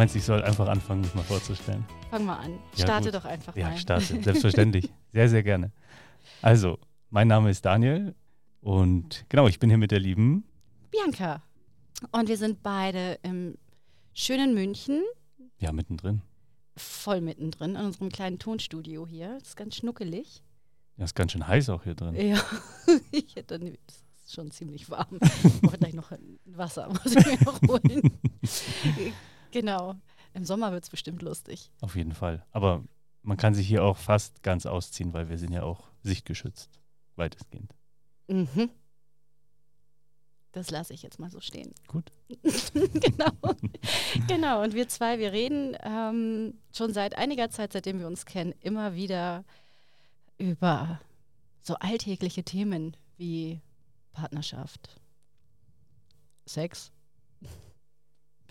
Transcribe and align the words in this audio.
Meinst, 0.00 0.16
ich 0.16 0.24
soll 0.24 0.42
einfach 0.42 0.66
anfangen, 0.66 1.02
mich 1.02 1.14
mal 1.14 1.22
vorzustellen? 1.24 1.84
Fang 2.08 2.24
mal 2.24 2.36
an. 2.38 2.52
Ja, 2.74 2.84
Starte 2.84 3.06
gut. 3.10 3.14
doch 3.16 3.24
einfach 3.26 3.54
Ja, 3.54 3.68
mal. 3.68 3.76
starte. 3.76 4.18
Selbstverständlich. 4.22 4.88
sehr, 5.12 5.28
sehr 5.28 5.42
gerne. 5.42 5.72
Also, 6.40 6.78
mein 7.10 7.28
Name 7.28 7.50
ist 7.50 7.66
Daniel 7.66 8.14
und 8.62 9.26
genau, 9.28 9.46
ich 9.46 9.58
bin 9.58 9.68
hier 9.68 9.76
mit 9.76 9.90
der 9.90 10.00
lieben. 10.00 10.44
Bianca. 10.90 11.42
Und 12.12 12.30
wir 12.30 12.38
sind 12.38 12.62
beide 12.62 13.18
im 13.22 13.58
schönen 14.14 14.54
München, 14.54 15.02
Ja, 15.58 15.70
mittendrin. 15.70 16.22
voll 16.78 17.20
mittendrin 17.20 17.74
in 17.76 17.84
unserem 17.84 18.08
kleinen 18.08 18.38
Tonstudio 18.38 19.06
hier. 19.06 19.34
Das 19.38 19.48
ist 19.48 19.56
ganz 19.56 19.76
schnuckelig. 19.76 20.42
Ja, 20.96 21.04
ist 21.04 21.14
ganz 21.14 21.32
schön 21.32 21.46
heiß 21.46 21.68
auch 21.68 21.84
hier 21.84 21.94
drin. 21.94 22.14
Ja, 22.14 22.42
ich 23.12 23.36
hätte 23.36 23.58
das 23.58 23.68
ist 24.24 24.34
schon 24.34 24.50
ziemlich 24.50 24.88
warm. 24.88 25.18
Ich 25.44 25.60
brauche 25.60 25.76
gleich 25.76 25.92
noch 25.92 26.10
ein 26.10 26.38
Wasser, 26.46 26.88
muss 26.88 27.04
ich 27.14 27.26
mir 27.26 27.38
noch 27.44 27.60
holen. 27.68 28.10
genau. 29.52 29.94
Im 30.34 30.44
Sommer 30.44 30.72
wird 30.72 30.84
es 30.84 30.90
bestimmt 30.90 31.22
lustig. 31.22 31.70
Auf 31.80 31.96
jeden 31.96 32.12
Fall. 32.12 32.44
Aber 32.52 32.84
man 33.22 33.36
kann 33.36 33.54
sich 33.54 33.66
hier 33.66 33.84
auch 33.84 33.96
fast 33.96 34.42
ganz 34.42 34.66
ausziehen, 34.66 35.12
weil 35.12 35.28
wir 35.28 35.38
sind 35.38 35.52
ja 35.52 35.62
auch 35.62 35.88
sichtgeschützt. 36.02 36.80
Weitestgehend. 37.16 37.74
Mhm. 38.28 38.70
Das 40.52 40.70
lasse 40.70 40.94
ich 40.94 41.02
jetzt 41.02 41.20
mal 41.20 41.30
so 41.30 41.40
stehen. 41.40 41.72
Gut. 41.86 42.10
genau. 42.74 43.54
genau. 44.26 44.62
Und 44.62 44.74
wir 44.74 44.88
zwei, 44.88 45.18
wir 45.18 45.32
reden 45.32 45.76
ähm, 45.82 46.54
schon 46.72 46.92
seit 46.92 47.16
einiger 47.16 47.50
Zeit, 47.50 47.72
seitdem 47.72 48.00
wir 48.00 48.06
uns 48.06 48.26
kennen, 48.26 48.54
immer 48.60 48.94
wieder 48.94 49.44
über 50.38 51.00
so 51.60 51.74
alltägliche 51.76 52.42
Themen 52.42 52.96
wie 53.16 53.60
Partnerschaft, 54.12 55.00
Sex, 56.46 56.90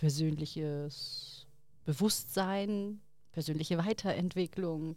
persönliches 0.00 1.46
Bewusstsein, 1.84 3.02
persönliche 3.32 3.76
Weiterentwicklung 3.76 4.96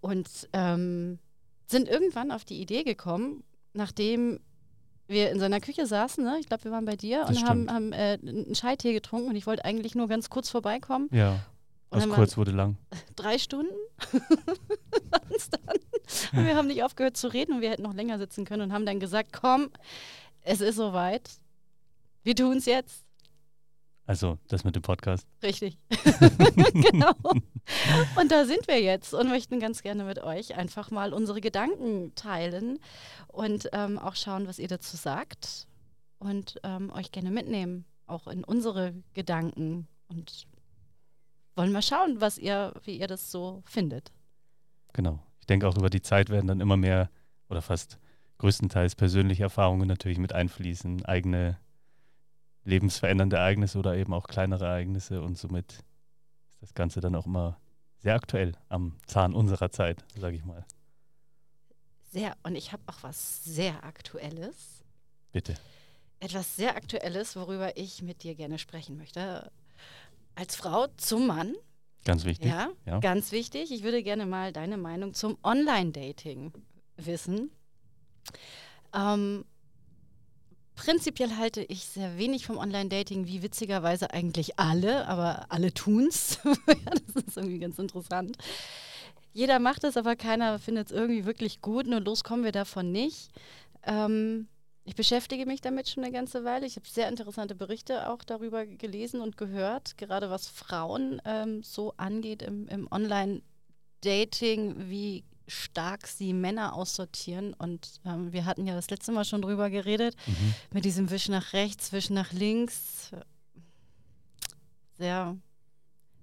und 0.00 0.48
ähm, 0.52 1.18
sind 1.66 1.88
irgendwann 1.88 2.30
auf 2.30 2.44
die 2.44 2.60
Idee 2.60 2.84
gekommen, 2.84 3.42
nachdem 3.72 4.38
wir 5.08 5.32
in 5.32 5.40
seiner 5.40 5.58
Küche 5.58 5.84
saßen, 5.84 6.22
ne? 6.22 6.36
ich 6.38 6.46
glaube, 6.46 6.62
wir 6.62 6.70
waren 6.70 6.84
bei 6.84 6.94
dir 6.94 7.24
Das 7.26 7.30
und 7.30 7.48
haben, 7.48 7.64
stimmt. 7.64 7.70
haben 7.72 7.92
äh, 7.92 8.18
einen 8.22 8.54
Scheitee 8.54 8.92
getrunken 8.92 9.30
und 9.30 9.36
ich 9.36 9.48
wollte 9.48 9.64
eigentlich 9.64 9.96
nur 9.96 10.06
ganz 10.06 10.30
kurz 10.30 10.48
vorbeikommen. 10.48 11.08
Ja. 11.10 11.44
Dann 11.90 12.08
kurz 12.10 12.36
wurde 12.36 12.52
lang. 12.52 12.76
Drei 13.16 13.36
Stunden 13.36 13.74
dann. 15.10 16.38
Und 16.38 16.46
wir 16.46 16.54
haben 16.54 16.68
nicht 16.68 16.84
aufgehört 16.84 17.16
zu 17.16 17.26
reden 17.26 17.54
und 17.54 17.62
wir 17.62 17.70
hätten 17.70 17.82
noch 17.82 17.94
länger 17.94 18.18
sitzen 18.18 18.44
können 18.44 18.62
und 18.62 18.72
haben 18.72 18.86
dann 18.86 19.00
gesagt, 19.00 19.32
komm, 19.32 19.70
es 20.42 20.60
ist 20.60 20.76
soweit. 20.76 21.28
Wir 22.22 22.36
tun 22.36 22.58
es 22.58 22.66
jetzt. 22.66 23.09
Also, 24.10 24.38
das 24.48 24.64
mit 24.64 24.74
dem 24.74 24.82
Podcast. 24.82 25.24
Richtig. 25.40 25.78
genau. 26.74 27.14
Und 28.20 28.32
da 28.32 28.44
sind 28.44 28.66
wir 28.66 28.82
jetzt 28.82 29.14
und 29.14 29.28
möchten 29.28 29.60
ganz 29.60 29.82
gerne 29.82 30.02
mit 30.02 30.18
euch 30.18 30.56
einfach 30.56 30.90
mal 30.90 31.12
unsere 31.12 31.40
Gedanken 31.40 32.12
teilen 32.16 32.80
und 33.28 33.68
ähm, 33.72 34.00
auch 34.00 34.16
schauen, 34.16 34.48
was 34.48 34.58
ihr 34.58 34.66
dazu 34.66 34.96
sagt 34.96 35.68
und 36.18 36.58
ähm, 36.64 36.90
euch 36.90 37.12
gerne 37.12 37.30
mitnehmen, 37.30 37.84
auch 38.08 38.26
in 38.26 38.42
unsere 38.42 38.94
Gedanken 39.14 39.86
und 40.08 40.48
wollen 41.54 41.70
mal 41.70 41.80
schauen, 41.80 42.20
was 42.20 42.36
ihr, 42.36 42.74
wie 42.82 42.98
ihr 42.98 43.06
das 43.06 43.30
so 43.30 43.62
findet. 43.64 44.10
Genau. 44.92 45.20
Ich 45.38 45.46
denke 45.46 45.68
auch 45.68 45.76
über 45.76 45.88
die 45.88 46.02
Zeit 46.02 46.30
werden 46.30 46.48
dann 46.48 46.60
immer 46.60 46.76
mehr 46.76 47.10
oder 47.48 47.62
fast 47.62 48.00
größtenteils 48.38 48.96
persönliche 48.96 49.44
Erfahrungen 49.44 49.86
natürlich 49.86 50.18
mit 50.18 50.32
einfließen, 50.32 51.04
eigene 51.04 51.60
lebensverändernde 52.64 53.36
Ereignisse 53.36 53.78
oder 53.78 53.96
eben 53.96 54.12
auch 54.12 54.26
kleinere 54.26 54.66
Ereignisse 54.66 55.22
und 55.22 55.38
somit 55.38 55.72
ist 55.72 55.82
das 56.60 56.74
Ganze 56.74 57.00
dann 57.00 57.14
auch 57.14 57.26
immer 57.26 57.58
sehr 57.98 58.14
aktuell 58.14 58.52
am 58.68 58.96
Zahn 59.06 59.34
unserer 59.34 59.70
Zeit, 59.70 60.04
sage 60.16 60.36
ich 60.36 60.44
mal. 60.44 60.64
Sehr, 62.12 62.36
und 62.42 62.56
ich 62.56 62.72
habe 62.72 62.82
auch 62.86 63.02
was 63.02 63.44
sehr 63.44 63.84
Aktuelles. 63.84 64.82
Bitte. 65.32 65.54
Etwas 66.18 66.56
sehr 66.56 66.76
Aktuelles, 66.76 67.36
worüber 67.36 67.76
ich 67.76 68.02
mit 68.02 68.22
dir 68.24 68.34
gerne 68.34 68.58
sprechen 68.58 68.96
möchte. 68.96 69.50
Als 70.34 70.56
Frau 70.56 70.86
zum 70.96 71.26
Mann, 71.26 71.54
Ganz 72.04 72.24
wichtig. 72.24 72.50
ja, 72.50 72.68
Ja. 72.86 72.98
ganz 73.00 73.30
wichtig. 73.32 73.70
Ich 73.72 73.82
würde 73.82 74.02
gerne 74.02 74.26
mal 74.26 74.52
deine 74.52 74.76
Meinung 74.76 75.14
zum 75.14 75.38
Online-Dating 75.42 76.52
wissen. 76.96 77.50
Ähm, 78.94 79.44
prinzipiell 80.80 81.36
halte 81.36 81.62
ich 81.62 81.84
sehr 81.84 82.16
wenig 82.16 82.46
vom 82.46 82.56
Online-Dating, 82.56 83.26
wie 83.26 83.42
witzigerweise 83.42 84.14
eigentlich 84.14 84.58
alle, 84.58 85.06
aber 85.08 85.44
alle 85.50 85.74
tun's. 85.74 86.38
das 86.44 87.22
ist 87.22 87.36
irgendwie 87.36 87.58
ganz 87.58 87.78
interessant. 87.78 88.38
Jeder 89.34 89.58
macht 89.58 89.84
es, 89.84 89.98
aber 89.98 90.16
keiner 90.16 90.58
findet 90.58 90.86
es 90.86 90.92
irgendwie 90.92 91.26
wirklich 91.26 91.60
gut. 91.60 91.86
Nur 91.86 92.00
los 92.00 92.24
kommen 92.24 92.44
wir 92.44 92.52
davon 92.52 92.92
nicht. 92.92 93.28
Ähm, 93.82 94.48
ich 94.84 94.94
beschäftige 94.96 95.44
mich 95.44 95.60
damit 95.60 95.86
schon 95.90 96.02
eine 96.02 96.14
ganze 96.14 96.44
Weile. 96.44 96.64
Ich 96.64 96.76
habe 96.76 96.88
sehr 96.88 97.10
interessante 97.10 97.54
Berichte 97.54 98.08
auch 98.08 98.24
darüber 98.24 98.64
gelesen 98.64 99.20
und 99.20 99.36
gehört, 99.36 99.98
gerade 99.98 100.30
was 100.30 100.48
Frauen 100.48 101.20
ähm, 101.26 101.62
so 101.62 101.92
angeht 101.98 102.40
im, 102.40 102.68
im 102.68 102.88
Online-Dating, 102.90 104.88
wie 104.88 105.24
stark 105.50 106.06
sie 106.06 106.32
Männer 106.32 106.74
aussortieren. 106.74 107.52
Und 107.54 108.00
ähm, 108.04 108.32
wir 108.32 108.44
hatten 108.44 108.66
ja 108.66 108.74
das 108.74 108.90
letzte 108.90 109.12
Mal 109.12 109.24
schon 109.24 109.42
drüber 109.42 109.68
geredet, 109.70 110.16
Mhm. 110.26 110.54
mit 110.72 110.84
diesem 110.84 111.10
Wisch 111.10 111.28
nach 111.28 111.52
rechts, 111.52 111.92
Wisch 111.92 112.10
nach 112.10 112.32
links. 112.32 113.10
Sehr 114.98 115.36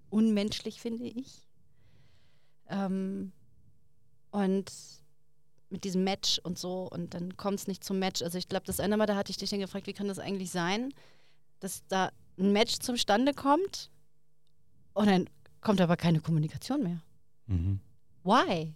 unmenschlich, 0.09 0.79
finde 0.81 1.05
ich. 1.05 1.47
Ähm, 2.69 3.31
und 4.31 4.71
mit 5.69 5.83
diesem 5.83 6.03
Match 6.03 6.39
und 6.43 6.57
so 6.57 6.87
und 6.89 7.13
dann 7.13 7.35
kommt 7.35 7.59
es 7.59 7.67
nicht 7.67 7.83
zum 7.83 7.99
Match. 7.99 8.21
Also 8.21 8.37
ich 8.37 8.47
glaube, 8.47 8.65
das 8.65 8.79
eine 8.79 8.95
Mal, 8.97 9.05
da 9.05 9.15
hatte 9.15 9.31
ich 9.31 9.37
dich 9.37 9.49
dann 9.49 9.59
gefragt, 9.59 9.87
wie 9.87 9.93
kann 9.93 10.07
das 10.07 10.19
eigentlich 10.19 10.51
sein, 10.51 10.93
dass 11.59 11.85
da 11.87 12.11
ein 12.39 12.53
Match 12.53 12.79
zustande 12.79 13.33
kommt 13.33 13.89
und 14.93 15.07
dann 15.07 15.29
kommt 15.59 15.81
aber 15.81 15.97
keine 15.97 16.21
Kommunikation 16.21 16.83
mehr. 16.83 17.01
Mhm. 17.47 17.79
Why? 18.23 18.73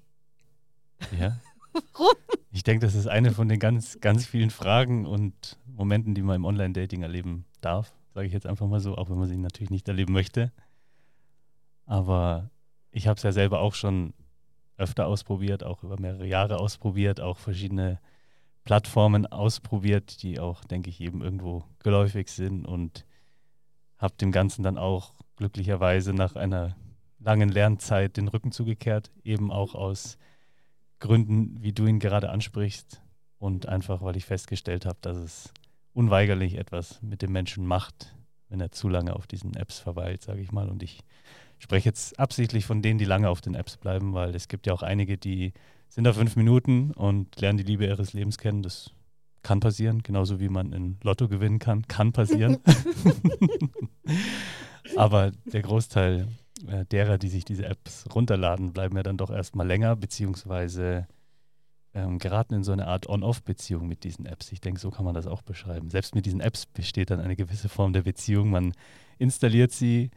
Ja. 1.20 1.40
Warum? 1.74 2.16
Ich 2.52 2.64
denke, 2.64 2.86
das 2.86 2.96
ist 2.96 3.08
eine 3.08 3.32
von 3.32 3.48
den 3.48 3.60
ganz, 3.60 4.00
ganz 4.02 4.26
vielen 4.26 4.50
Fragen 4.50 5.06
und 5.06 5.58
Momenten, 5.66 6.16
die 6.16 6.22
man 6.22 6.36
im 6.36 6.46
Online-Dating 6.46 7.02
erleben 7.02 7.46
darf, 7.62 7.94
sage 8.14 8.28
ich 8.28 8.34
jetzt 8.34 8.46
einfach 8.46 8.68
mal 8.68 8.82
so, 8.82 8.98
auch 8.98 9.10
wenn 9.10 9.18
man 9.18 9.30
sie 9.30 9.38
natürlich 9.38 9.70
nicht 9.70 9.88
erleben 9.88 10.14
möchte. 10.14 10.52
Aber 11.86 12.50
ich 12.92 13.08
habe 13.08 13.18
es 13.18 13.24
ja 13.24 13.32
selber 13.32 13.62
auch 13.62 13.74
schon 13.74 14.14
öfter 14.78 15.08
ausprobiert, 15.08 15.64
auch 15.64 15.84
über 15.84 16.00
mehrere 16.00 16.28
Jahre 16.28 16.60
ausprobiert, 16.60 17.22
auch 17.22 17.38
verschiedene 17.38 18.00
Plattformen 18.64 19.26
ausprobiert, 19.26 20.22
die 20.24 20.40
auch, 20.40 20.64
denke 20.66 20.90
ich, 20.90 21.00
eben 21.00 21.22
irgendwo 21.22 21.64
geläufig 21.80 22.30
sind 22.30 22.66
und 22.66 23.06
habe 23.97 24.16
dem 24.18 24.32
Ganzen 24.32 24.64
dann 24.64 24.78
auch 24.78 25.14
glücklicherweise 25.38 26.14
nach 26.14 26.36
einer 26.36 26.76
langen 27.20 27.50
Lernzeit 27.50 28.18
den 28.18 28.28
Rücken 28.28 28.52
zugekehrt, 28.52 29.12
eben 29.24 29.52
auch 29.52 29.76
aus 29.76 30.18
Gründen, 31.02 31.62
wie 31.62 31.74
du 31.74 31.86
ihn 31.86 32.00
gerade 32.00 32.30
ansprichst 32.30 33.02
und 33.38 33.68
einfach, 33.68 34.02
weil 34.02 34.16
ich 34.16 34.26
festgestellt 34.26 34.86
habe, 34.86 35.00
dass 35.02 35.18
es 35.18 35.53
unweigerlich 35.94 36.58
etwas 36.58 37.02
mit 37.02 37.22
dem 37.22 37.34
Menschen 37.34 37.66
macht, 37.66 38.16
wenn 38.48 38.62
er 38.62 38.72
zu 38.72 38.88
lange 38.88 39.14
auf 39.16 39.28
diesen 39.28 39.56
Apps 39.56 39.80
verweilt, 39.80 40.22
sage 40.22 40.42
ich 40.42 40.53
mal. 40.53 40.70
Und 40.70 40.84
ich 40.84 41.00
spreche 41.59 41.90
jetzt 41.90 42.18
absichtlich 42.20 42.66
von 42.66 42.82
denen, 42.82 43.00
die 43.00 43.06
lange 43.06 43.30
auf 43.30 43.42
den 43.42 43.56
Apps 43.56 43.76
bleiben, 43.76 44.14
weil 44.14 44.34
es 44.36 44.48
gibt 44.48 44.68
ja 44.68 44.74
auch 44.74 44.84
einige, 44.84 45.18
die 45.18 45.53
sind 45.90 46.06
da 46.06 46.14
fünf 46.14 46.38
Minuten 46.38 46.92
und 46.92 47.42
lernen 47.42 47.58
die 47.58 47.66
Liebe 47.66 47.86
ihres 47.86 48.14
Lebens 48.14 48.38
kennen. 48.38 48.64
Das 48.64 48.92
kann 49.44 49.59
passieren, 49.59 50.04
genauso 50.04 50.40
wie 50.40 50.50
man 50.50 50.72
in 50.72 50.97
Lotto 51.04 51.28
gewinnen 51.28 51.59
kann, 51.59 51.88
kann 51.88 52.14
passieren. 52.14 52.59
Aber 54.96 55.32
der 55.46 55.62
Großteil 55.62 56.28
äh, 56.67 56.85
derer, 56.85 57.17
die 57.17 57.29
sich 57.29 57.46
diese 57.46 57.66
Apps 57.66 58.05
runterladen, 58.13 58.73
bleiben 58.73 58.96
ja 58.96 59.03
dann 59.03 59.17
doch 59.17 59.29
erstmal 59.29 59.67
länger, 59.67 59.96
beziehungsweise 59.96 61.08
ähm, 61.93 62.19
geraten 62.19 62.55
in 62.55 62.63
so 62.63 62.72
eine 62.72 62.87
Art 62.87 63.08
On-Off-Beziehung 63.08 63.87
mit 63.87 64.03
diesen 64.03 64.25
Apps. 64.25 64.52
Ich 64.52 64.61
denke, 64.61 64.79
so 64.79 64.91
kann 64.91 65.05
man 65.05 65.13
das 65.13 65.28
auch 65.28 65.41
beschreiben. 65.41 65.90
Selbst 65.90 66.16
mit 66.16 66.25
diesen 66.25 66.40
Apps 66.40 66.66
besteht 66.66 67.09
dann 67.09 67.19
eine 67.19 67.35
gewisse 67.35 67.69
Form 67.69 67.93
der 67.93 68.03
Beziehung. 68.03 68.49
Man 68.49 68.73
installiert 69.17 69.72
sie, 69.72 70.11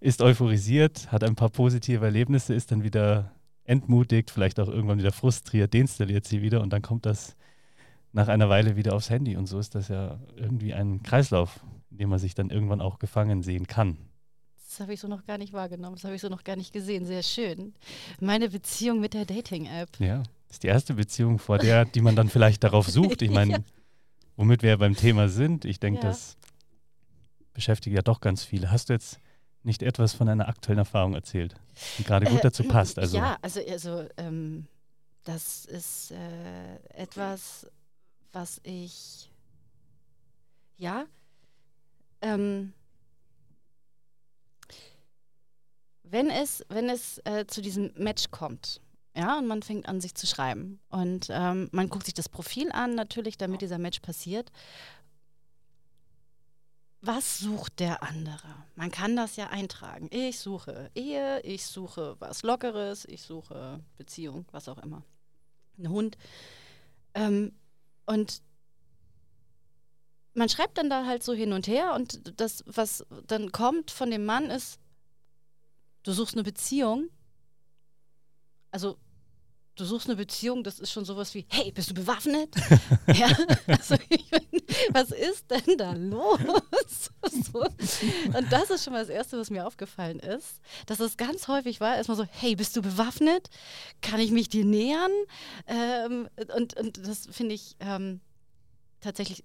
ist 0.00 0.20
euphorisiert, 0.20 1.10
hat 1.10 1.24
ein 1.24 1.34
paar 1.34 1.48
positive 1.48 2.04
Erlebnisse, 2.04 2.54
ist 2.54 2.72
dann 2.72 2.82
wieder 2.82 3.32
entmutigt, 3.64 4.30
vielleicht 4.30 4.60
auch 4.60 4.68
irgendwann 4.68 4.98
wieder 4.98 5.12
frustriert, 5.12 5.72
deinstalliert 5.72 6.26
sie 6.26 6.42
wieder 6.42 6.60
und 6.60 6.72
dann 6.72 6.82
kommt 6.82 7.06
das 7.06 7.36
nach 8.12 8.28
einer 8.28 8.48
Weile 8.48 8.76
wieder 8.76 8.94
aufs 8.94 9.10
Handy. 9.10 9.36
Und 9.36 9.46
so 9.46 9.58
ist 9.58 9.74
das 9.74 9.88
ja 9.88 10.20
irgendwie 10.36 10.74
ein 10.74 11.02
Kreislauf, 11.02 11.64
in 11.90 11.98
dem 11.98 12.10
man 12.10 12.18
sich 12.18 12.34
dann 12.34 12.50
irgendwann 12.50 12.80
auch 12.80 12.98
gefangen 12.98 13.42
sehen 13.42 13.66
kann. 13.66 13.96
Das 14.74 14.80
habe 14.80 14.92
ich 14.92 14.98
so 14.98 15.06
noch 15.06 15.24
gar 15.24 15.38
nicht 15.38 15.52
wahrgenommen, 15.52 15.94
das 15.94 16.02
habe 16.02 16.16
ich 16.16 16.20
so 16.20 16.28
noch 16.28 16.42
gar 16.42 16.56
nicht 16.56 16.72
gesehen. 16.72 17.06
Sehr 17.06 17.22
schön. 17.22 17.74
Meine 18.18 18.48
Beziehung 18.48 18.98
mit 18.98 19.14
der 19.14 19.24
Dating-App. 19.24 20.00
Ja, 20.00 20.18
das 20.48 20.56
ist 20.56 20.64
die 20.64 20.66
erste 20.66 20.94
Beziehung, 20.94 21.38
vor 21.38 21.58
der, 21.58 21.84
die 21.84 22.00
man 22.00 22.16
dann 22.16 22.28
vielleicht 22.28 22.64
darauf 22.64 22.88
sucht. 22.88 23.22
Ich 23.22 23.30
meine, 23.30 23.52
ja. 23.52 23.58
womit 24.34 24.64
wir 24.64 24.70
ja 24.70 24.76
beim 24.76 24.96
Thema 24.96 25.28
sind, 25.28 25.64
ich 25.64 25.78
denke, 25.78 26.00
ja. 26.00 26.08
das 26.08 26.36
beschäftigt 27.52 27.94
ja 27.94 28.02
doch 28.02 28.20
ganz 28.20 28.42
viele. 28.42 28.72
Hast 28.72 28.88
du 28.88 28.94
jetzt 28.94 29.20
nicht 29.62 29.80
etwas 29.84 30.12
von 30.12 30.28
einer 30.28 30.48
aktuellen 30.48 30.80
Erfahrung 30.80 31.14
erzählt, 31.14 31.54
die 31.98 32.02
gerade 32.02 32.26
gut 32.26 32.40
äh, 32.40 32.42
dazu 32.42 32.64
passt. 32.64 32.98
Also. 32.98 33.18
Ja, 33.18 33.38
also, 33.42 33.60
also 33.70 34.08
ähm, 34.16 34.66
das 35.22 35.66
ist 35.66 36.10
äh, 36.10 37.00
etwas, 37.00 37.70
was 38.32 38.60
ich, 38.64 39.30
ja, 40.78 41.04
ähm, 42.20 42.72
wenn 46.04 46.30
es, 46.30 46.64
wenn 46.68 46.88
es 46.88 47.18
äh, 47.24 47.46
zu 47.46 47.60
diesem 47.60 47.92
Match 47.96 48.30
kommt, 48.30 48.80
ja, 49.16 49.38
und 49.38 49.46
man 49.46 49.62
fängt 49.62 49.88
an, 49.88 50.00
sich 50.00 50.14
zu 50.14 50.26
schreiben. 50.26 50.80
Und 50.88 51.28
ähm, 51.30 51.68
man 51.70 51.88
guckt 51.88 52.04
sich 52.04 52.14
das 52.14 52.28
Profil 52.28 52.72
an, 52.72 52.94
natürlich, 52.94 53.38
damit 53.38 53.62
dieser 53.62 53.78
Match 53.78 54.00
passiert 54.00 54.50
was 57.06 57.38
sucht 57.38 57.80
der 57.80 58.02
andere? 58.02 58.48
Man 58.76 58.90
kann 58.90 59.16
das 59.16 59.36
ja 59.36 59.48
eintragen. 59.48 60.08
Ich 60.10 60.38
suche 60.38 60.90
Ehe, 60.94 61.40
ich 61.40 61.66
suche 61.66 62.16
was 62.18 62.42
Lockeres, 62.42 63.04
ich 63.04 63.22
suche 63.22 63.80
Beziehung, 63.96 64.46
was 64.52 64.68
auch 64.68 64.78
immer. 64.78 65.02
Ein 65.78 65.90
Hund. 65.90 66.16
Ähm, 67.14 67.52
und 68.06 68.42
man 70.34 70.48
schreibt 70.48 70.78
dann 70.78 70.90
da 70.90 71.06
halt 71.06 71.22
so 71.22 71.32
hin 71.34 71.52
und 71.52 71.66
her 71.66 71.94
und 71.94 72.40
das, 72.40 72.64
was 72.66 73.04
dann 73.26 73.52
kommt 73.52 73.90
von 73.90 74.10
dem 74.10 74.24
Mann 74.24 74.50
ist, 74.50 74.80
du 76.04 76.12
suchst 76.12 76.34
eine 76.34 76.44
Beziehung. 76.44 77.10
Also 78.70 78.96
du 79.76 79.84
suchst 79.84 80.08
eine 80.08 80.16
Beziehung, 80.16 80.62
das 80.62 80.78
ist 80.78 80.92
schon 80.92 81.04
sowas 81.04 81.34
wie, 81.34 81.46
hey, 81.48 81.72
bist 81.72 81.90
du 81.90 81.94
bewaffnet? 81.94 82.54
ja, 83.08 83.28
also 83.66 83.96
ich 84.08 84.30
mein, 84.30 84.62
was 84.92 85.10
ist 85.10 85.50
denn 85.50 85.76
da 85.76 85.92
los? 85.92 87.10
so. 87.52 87.60
Und 87.60 88.52
das 88.52 88.70
ist 88.70 88.84
schon 88.84 88.92
mal 88.92 89.00
das 89.00 89.08
Erste, 89.08 89.38
was 89.38 89.50
mir 89.50 89.66
aufgefallen 89.66 90.20
ist, 90.20 90.60
dass 90.86 91.00
es 91.00 91.16
ganz 91.16 91.48
häufig 91.48 91.80
war, 91.80 91.96
erstmal 91.96 92.16
so, 92.16 92.24
hey, 92.24 92.54
bist 92.54 92.76
du 92.76 92.82
bewaffnet? 92.82 93.50
Kann 94.00 94.20
ich 94.20 94.30
mich 94.30 94.48
dir 94.48 94.64
nähern? 94.64 95.10
Ähm, 95.66 96.28
und, 96.54 96.76
und 96.76 97.06
das 97.06 97.26
finde 97.30 97.54
ich 97.54 97.76
ähm, 97.80 98.20
tatsächlich 99.00 99.44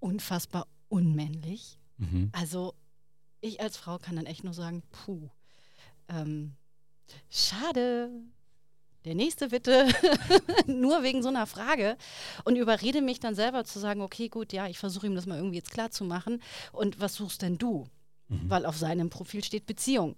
unfassbar 0.00 0.66
unmännlich. 0.88 1.78
Mhm. 1.96 2.30
Also 2.32 2.74
ich 3.40 3.60
als 3.60 3.76
Frau 3.76 3.98
kann 3.98 4.16
dann 4.16 4.26
echt 4.26 4.44
nur 4.44 4.54
sagen, 4.54 4.82
puh, 4.90 5.30
ähm, 6.08 6.54
schade, 7.30 8.10
der 9.04 9.14
nächste 9.14 9.48
bitte, 9.48 9.86
nur 10.66 11.02
wegen 11.02 11.22
so 11.22 11.28
einer 11.28 11.46
Frage 11.46 11.96
und 12.44 12.56
überrede 12.56 13.00
mich 13.00 13.20
dann 13.20 13.34
selber 13.34 13.64
zu 13.64 13.78
sagen, 13.78 14.00
okay, 14.00 14.28
gut, 14.28 14.52
ja, 14.52 14.66
ich 14.66 14.78
versuche 14.78 15.06
ihm 15.06 15.14
das 15.14 15.26
mal 15.26 15.36
irgendwie 15.36 15.56
jetzt 15.56 15.70
klar 15.70 15.90
zu 15.90 16.04
machen 16.04 16.42
und 16.72 17.00
was 17.00 17.14
suchst 17.14 17.42
denn 17.42 17.56
du? 17.56 17.86
Mhm. 18.28 18.50
Weil 18.50 18.66
auf 18.66 18.76
seinem 18.76 19.08
Profil 19.08 19.44
steht 19.44 19.66
Beziehung. 19.66 20.16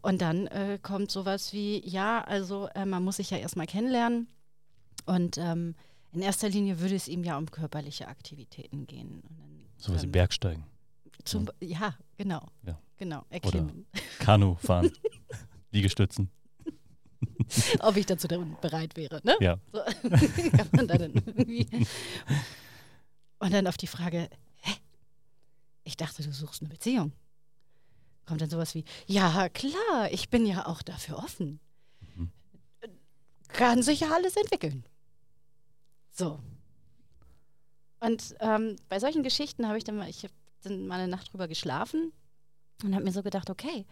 Und 0.00 0.22
dann 0.22 0.46
äh, 0.46 0.78
kommt 0.82 1.10
sowas 1.10 1.52
wie, 1.52 1.86
ja, 1.86 2.22
also 2.24 2.68
äh, 2.74 2.86
man 2.86 3.04
muss 3.04 3.16
sich 3.16 3.28
ja 3.30 3.36
erstmal 3.36 3.66
kennenlernen 3.66 4.28
und 5.04 5.36
ähm, 5.36 5.74
in 6.12 6.22
erster 6.22 6.48
Linie 6.48 6.80
würde 6.80 6.94
es 6.94 7.08
ihm 7.08 7.24
ja 7.24 7.36
um 7.36 7.50
körperliche 7.50 8.08
Aktivitäten 8.08 8.86
gehen. 8.86 9.22
Dann, 9.22 9.66
sowas 9.76 10.02
ähm, 10.02 10.08
wie 10.08 10.12
Bergsteigen. 10.12 10.64
Zum, 11.24 11.50
ja, 11.60 11.94
genau. 12.16 12.48
Ja. 12.66 12.78
Genau, 13.02 13.24
erklimmen. 13.30 13.84
Oder 13.92 14.02
Kanu 14.20 14.54
fahren, 14.54 14.92
Liegestützen. 15.72 16.30
Ob 17.80 17.96
ich 17.96 18.06
dazu 18.06 18.28
bereit 18.28 18.96
wäre. 18.96 19.20
Ne? 19.24 19.36
Ja. 19.40 19.58
So. 19.72 19.80
und, 20.78 20.86
dann 20.86 21.12
und 23.40 23.52
dann 23.52 23.66
auf 23.66 23.76
die 23.76 23.88
Frage, 23.88 24.30
hä? 24.60 24.72
Ich 25.82 25.96
dachte, 25.96 26.22
du 26.22 26.32
suchst 26.32 26.62
eine 26.62 26.68
Beziehung. 26.68 27.10
Kommt 28.24 28.40
dann 28.40 28.50
sowas 28.50 28.72
wie, 28.76 28.84
ja 29.08 29.48
klar, 29.48 30.12
ich 30.12 30.30
bin 30.30 30.46
ja 30.46 30.66
auch 30.66 30.82
dafür 30.82 31.18
offen. 31.18 31.58
Mhm. 32.14 32.30
Kann 33.48 33.82
sich 33.82 33.98
ja 33.98 34.12
alles 34.12 34.36
entwickeln. 34.36 34.84
So. 36.12 36.38
Und 37.98 38.36
ähm, 38.38 38.76
bei 38.88 39.00
solchen 39.00 39.24
Geschichten 39.24 39.66
habe 39.66 39.78
ich 39.78 39.82
dann 39.82 39.96
mal, 39.96 40.08
ich 40.08 40.22
habe 40.22 40.34
dann 40.62 40.86
mal 40.86 41.00
eine 41.00 41.08
Nacht 41.08 41.32
drüber 41.32 41.48
geschlafen 41.48 42.12
und 42.84 42.94
habe 42.94 43.04
mir 43.04 43.12
so 43.12 43.22
gedacht, 43.22 43.50
okay, 43.50 43.86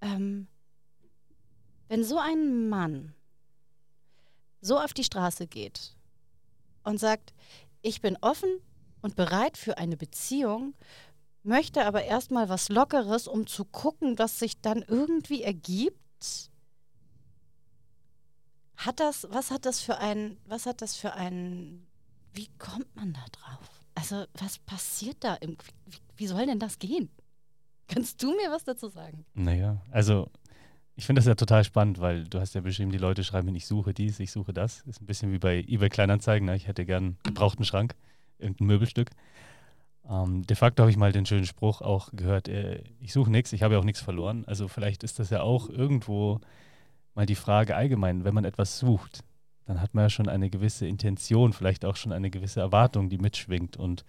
ähm, 0.00 0.46
wenn 1.88 2.04
so 2.04 2.18
ein 2.18 2.68
Mann 2.68 3.14
so 4.60 4.78
auf 4.78 4.92
die 4.92 5.04
Straße 5.04 5.46
geht 5.46 5.96
und 6.84 6.98
sagt, 6.98 7.32
ich 7.82 8.00
bin 8.00 8.16
offen 8.20 8.50
und 9.02 9.16
bereit 9.16 9.56
für 9.56 9.78
eine 9.78 9.96
Beziehung, 9.96 10.74
möchte 11.42 11.84
aber 11.84 12.04
erstmal 12.04 12.48
was 12.48 12.68
Lockeres, 12.68 13.26
um 13.26 13.46
zu 13.46 13.64
gucken, 13.64 14.18
was 14.18 14.38
sich 14.38 14.60
dann 14.60 14.82
irgendwie 14.82 15.42
ergibt. 15.42 16.50
Hat 18.76 19.00
das, 19.00 19.26
was 19.30 19.50
hat 19.50 19.66
das 19.66 19.80
für 19.80 19.98
ein, 19.98 20.38
was 20.46 20.66
hat 20.66 20.82
das 20.82 20.96
für 20.96 21.14
ein, 21.14 21.86
wie 22.32 22.48
kommt 22.58 22.94
man 22.94 23.12
da 23.12 23.24
drauf? 23.32 23.68
Also, 23.94 24.24
was 24.34 24.58
passiert 24.58 25.18
da? 25.20 25.34
Im, 25.34 25.56
wie, 25.86 25.98
wie 26.16 26.26
soll 26.26 26.46
denn 26.46 26.58
das 26.58 26.78
gehen? 26.78 27.10
Kannst 27.92 28.22
du 28.22 28.30
mir 28.36 28.50
was 28.50 28.64
dazu 28.64 28.88
sagen? 28.88 29.24
Naja, 29.34 29.82
also 29.90 30.30
ich 30.94 31.06
finde 31.06 31.20
das 31.20 31.26
ja 31.26 31.34
total 31.34 31.64
spannend, 31.64 32.00
weil 32.00 32.24
du 32.24 32.40
hast 32.40 32.54
ja 32.54 32.60
beschrieben, 32.60 32.92
die 32.92 32.98
Leute 32.98 33.24
schreiben, 33.24 33.54
ich 33.54 33.66
suche 33.66 33.94
dies, 33.94 34.20
ich 34.20 34.30
suche 34.30 34.52
das. 34.52 34.82
Ist 34.82 35.00
ein 35.00 35.06
bisschen 35.06 35.32
wie 35.32 35.38
bei 35.38 35.64
eBay 35.66 35.88
Kleinanzeigen. 35.88 36.46
Ne? 36.46 36.56
Ich 36.56 36.68
hätte 36.68 36.84
gern 36.84 37.16
gebrauchten 37.24 37.64
Schrank, 37.64 37.94
irgendein 38.38 38.66
Möbelstück. 38.66 39.10
Ähm, 40.08 40.46
de 40.46 40.56
facto 40.56 40.82
habe 40.82 40.90
ich 40.90 40.96
mal 40.96 41.12
den 41.12 41.26
schönen 41.26 41.46
Spruch 41.46 41.80
auch 41.80 42.10
gehört, 42.12 42.48
äh, 42.48 42.82
ich 43.00 43.12
suche 43.12 43.30
nichts, 43.30 43.52
ich 43.52 43.62
habe 43.62 43.74
ja 43.74 43.80
auch 43.80 43.84
nichts 43.84 44.00
verloren. 44.00 44.44
Also 44.46 44.68
vielleicht 44.68 45.02
ist 45.02 45.18
das 45.18 45.30
ja 45.30 45.42
auch 45.42 45.68
irgendwo 45.68 46.40
mal 47.14 47.26
die 47.26 47.34
Frage 47.34 47.76
allgemein, 47.76 48.24
wenn 48.24 48.34
man 48.34 48.44
etwas 48.44 48.78
sucht, 48.78 49.24
dann 49.66 49.80
hat 49.80 49.94
man 49.94 50.04
ja 50.04 50.10
schon 50.10 50.28
eine 50.28 50.50
gewisse 50.50 50.86
Intention, 50.86 51.52
vielleicht 51.52 51.84
auch 51.84 51.96
schon 51.96 52.12
eine 52.12 52.30
gewisse 52.30 52.60
Erwartung, 52.60 53.08
die 53.08 53.18
mitschwingt. 53.18 53.76
Und 53.76 54.04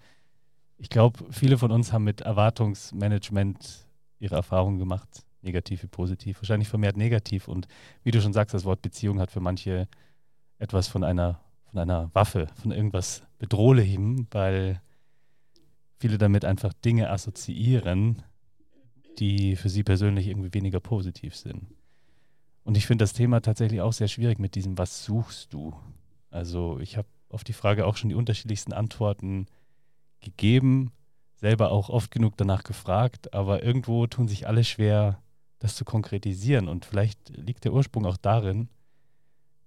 ich 0.82 0.88
glaube, 0.88 1.24
viele 1.30 1.58
von 1.58 1.70
uns 1.70 1.92
haben 1.92 2.02
mit 2.02 2.22
Erwartungsmanagement 2.22 3.86
ihre 4.18 4.34
Erfahrungen 4.34 4.80
gemacht 4.80 5.24
negativ 5.42 5.84
wie 5.84 5.88
positiv, 5.88 6.38
wahrscheinlich 6.40 6.68
vermehrt 6.68 6.96
negativ. 6.96 7.46
Und 7.46 7.68
wie 8.02 8.10
du 8.10 8.20
schon 8.20 8.32
sagst, 8.32 8.52
das 8.52 8.64
Wort 8.64 8.82
Beziehung 8.82 9.20
hat 9.20 9.30
für 9.30 9.40
manche 9.40 9.88
etwas 10.58 10.88
von 10.88 11.04
einer, 11.04 11.40
von 11.70 11.78
einer 11.78 12.10
Waffe, 12.14 12.48
von 12.60 12.72
irgendwas 12.72 13.22
Bedrohlichem, 13.38 14.26
weil 14.32 14.82
viele 16.00 16.18
damit 16.18 16.44
einfach 16.44 16.72
Dinge 16.72 17.10
assoziieren, 17.10 18.22
die 19.20 19.54
für 19.54 19.68
sie 19.68 19.84
persönlich 19.84 20.26
irgendwie 20.26 20.52
weniger 20.52 20.80
positiv 20.80 21.36
sind. 21.36 21.66
Und 22.64 22.76
ich 22.76 22.86
finde 22.86 23.04
das 23.04 23.12
Thema 23.12 23.40
tatsächlich 23.40 23.80
auch 23.80 23.92
sehr 23.92 24.08
schwierig 24.08 24.40
mit 24.40 24.56
diesem, 24.56 24.78
was 24.78 25.04
suchst 25.04 25.52
du? 25.52 25.74
Also 26.30 26.80
ich 26.80 26.96
habe 26.96 27.08
auf 27.28 27.44
die 27.44 27.52
Frage 27.52 27.86
auch 27.86 27.96
schon 27.96 28.10
die 28.10 28.16
unterschiedlichsten 28.16 28.72
Antworten 28.72 29.46
gegeben, 30.22 30.92
selber 31.36 31.72
auch 31.72 31.88
oft 31.88 32.10
genug 32.10 32.36
danach 32.36 32.62
gefragt, 32.62 33.34
aber 33.34 33.62
irgendwo 33.62 34.06
tun 34.06 34.28
sich 34.28 34.46
alle 34.46 34.64
schwer, 34.64 35.20
das 35.58 35.74
zu 35.74 35.84
konkretisieren. 35.84 36.68
Und 36.68 36.84
vielleicht 36.84 37.28
liegt 37.36 37.64
der 37.64 37.72
Ursprung 37.72 38.06
auch 38.06 38.16
darin, 38.16 38.68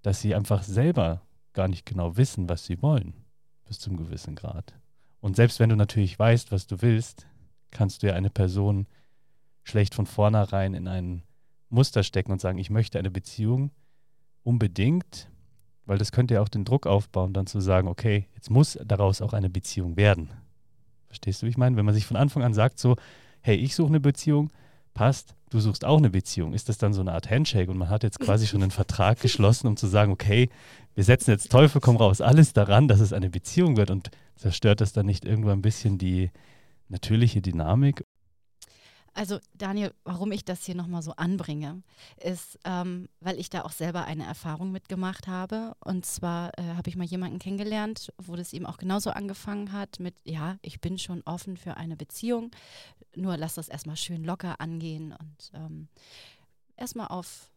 dass 0.01 0.21
sie 0.21 0.35
einfach 0.35 0.63
selber 0.63 1.21
gar 1.53 1.67
nicht 1.67 1.85
genau 1.85 2.17
wissen, 2.17 2.49
was 2.49 2.65
sie 2.65 2.81
wollen, 2.81 3.13
bis 3.65 3.79
zum 3.79 3.97
gewissen 3.97 4.35
Grad. 4.35 4.73
Und 5.19 5.35
selbst 5.35 5.59
wenn 5.59 5.69
du 5.69 5.75
natürlich 5.75 6.17
weißt, 6.17 6.51
was 6.51 6.67
du 6.67 6.81
willst, 6.81 7.27
kannst 7.71 8.03
du 8.03 8.07
ja 8.07 8.13
eine 8.13 8.29
Person 8.29 8.87
schlecht 9.63 9.95
von 9.95 10.05
vornherein 10.05 10.73
in 10.73 10.87
ein 10.87 11.23
Muster 11.69 12.03
stecken 12.03 12.31
und 12.31 12.39
sagen, 12.39 12.57
ich 12.57 12.69
möchte 12.69 12.99
eine 12.99 13.11
Beziehung 13.11 13.71
unbedingt, 14.43 15.29
weil 15.85 15.97
das 15.97 16.11
könnte 16.11 16.35
ja 16.35 16.41
auch 16.41 16.49
den 16.49 16.65
Druck 16.65 16.87
aufbauen, 16.87 17.33
dann 17.33 17.47
zu 17.47 17.59
sagen, 17.59 17.87
okay, 17.87 18.27
jetzt 18.35 18.49
muss 18.49 18.77
daraus 18.85 19.21
auch 19.21 19.33
eine 19.33 19.49
Beziehung 19.49 19.97
werden. 19.97 20.29
Verstehst 21.15 21.41
du, 21.41 21.45
wie 21.45 21.51
ich 21.51 21.57
meine? 21.57 21.77
Wenn 21.77 21.85
man 21.85 21.95
sich 21.95 22.05
von 22.05 22.17
Anfang 22.17 22.43
an 22.43 22.53
sagt, 22.53 22.77
so, 22.77 22.97
hey, 23.41 23.55
ich 23.55 23.73
suche 23.73 23.87
eine 23.87 24.01
Beziehung, 24.01 24.51
passt, 24.93 25.33
du 25.49 25.61
suchst 25.61 25.85
auch 25.85 25.97
eine 25.97 26.09
Beziehung. 26.09 26.51
Ist 26.51 26.67
das 26.67 26.77
dann 26.77 26.93
so 26.93 26.99
eine 26.99 27.13
Art 27.13 27.29
Handshake 27.29 27.71
und 27.71 27.77
man 27.77 27.89
hat 27.89 28.03
jetzt 28.03 28.19
quasi 28.19 28.47
schon 28.47 28.61
einen 28.61 28.71
Vertrag 28.71 29.21
geschlossen, 29.21 29.67
um 29.67 29.77
zu 29.77 29.87
sagen, 29.87 30.11
okay, 30.11 30.49
wir 30.93 31.05
setzen 31.05 31.31
jetzt 31.31 31.49
Teufel 31.51 31.79
komm 31.79 31.95
raus, 31.95 32.19
alles 32.19 32.51
daran, 32.51 32.89
dass 32.89 32.99
es 32.99 33.13
eine 33.13 33.29
Beziehung 33.29 33.77
wird 33.77 33.91
und 33.91 34.11
zerstört 34.35 34.81
das 34.81 34.91
dann 34.91 35.05
nicht 35.05 35.23
irgendwo 35.23 35.51
ein 35.51 35.61
bisschen 35.61 35.97
die 35.97 36.31
natürliche 36.89 37.41
Dynamik? 37.41 38.03
Also 39.17 39.39
Daniel, 39.53 39.93
warum 40.03 40.33
ich 40.33 40.43
das 40.43 40.65
hier 40.65 40.75
nochmal 40.75 41.01
so 41.01 41.13
anbringe, 41.13 41.83
ist, 42.21 42.59
ähm, 42.65 43.07
weil 43.21 43.39
ich 43.39 43.49
da 43.49 43.63
auch 43.63 43.71
selber 43.71 44.03
eine 44.03 44.25
Erfahrung 44.25 44.73
mitgemacht 44.73 45.27
habe. 45.27 45.73
Und 45.79 46.05
zwar 46.05 46.51
äh, 46.59 46.75
habe 46.75 46.89
ich 46.89 46.97
mal 46.97 47.05
jemanden 47.05 47.39
kennengelernt, 47.39 48.11
wo 48.17 48.35
das 48.35 48.51
ihm 48.51 48.65
auch 48.65 48.77
genauso 48.77 49.11
angefangen 49.11 49.71
hat 49.71 50.01
mit, 50.01 50.15
ja, 50.25 50.57
ich 50.61 50.81
bin 50.81 50.99
schon 50.99 51.21
offen 51.23 51.55
für 51.55 51.77
eine 51.77 51.95
Beziehung, 51.95 52.51
nur 53.15 53.37
lass 53.37 53.55
das 53.55 53.69
erstmal 53.69 53.95
schön 53.95 54.25
locker 54.25 54.59
angehen 54.59 55.13
und 55.13 55.51
ähm, 55.53 55.87
erstmal 56.75 57.07
auf 57.07 57.49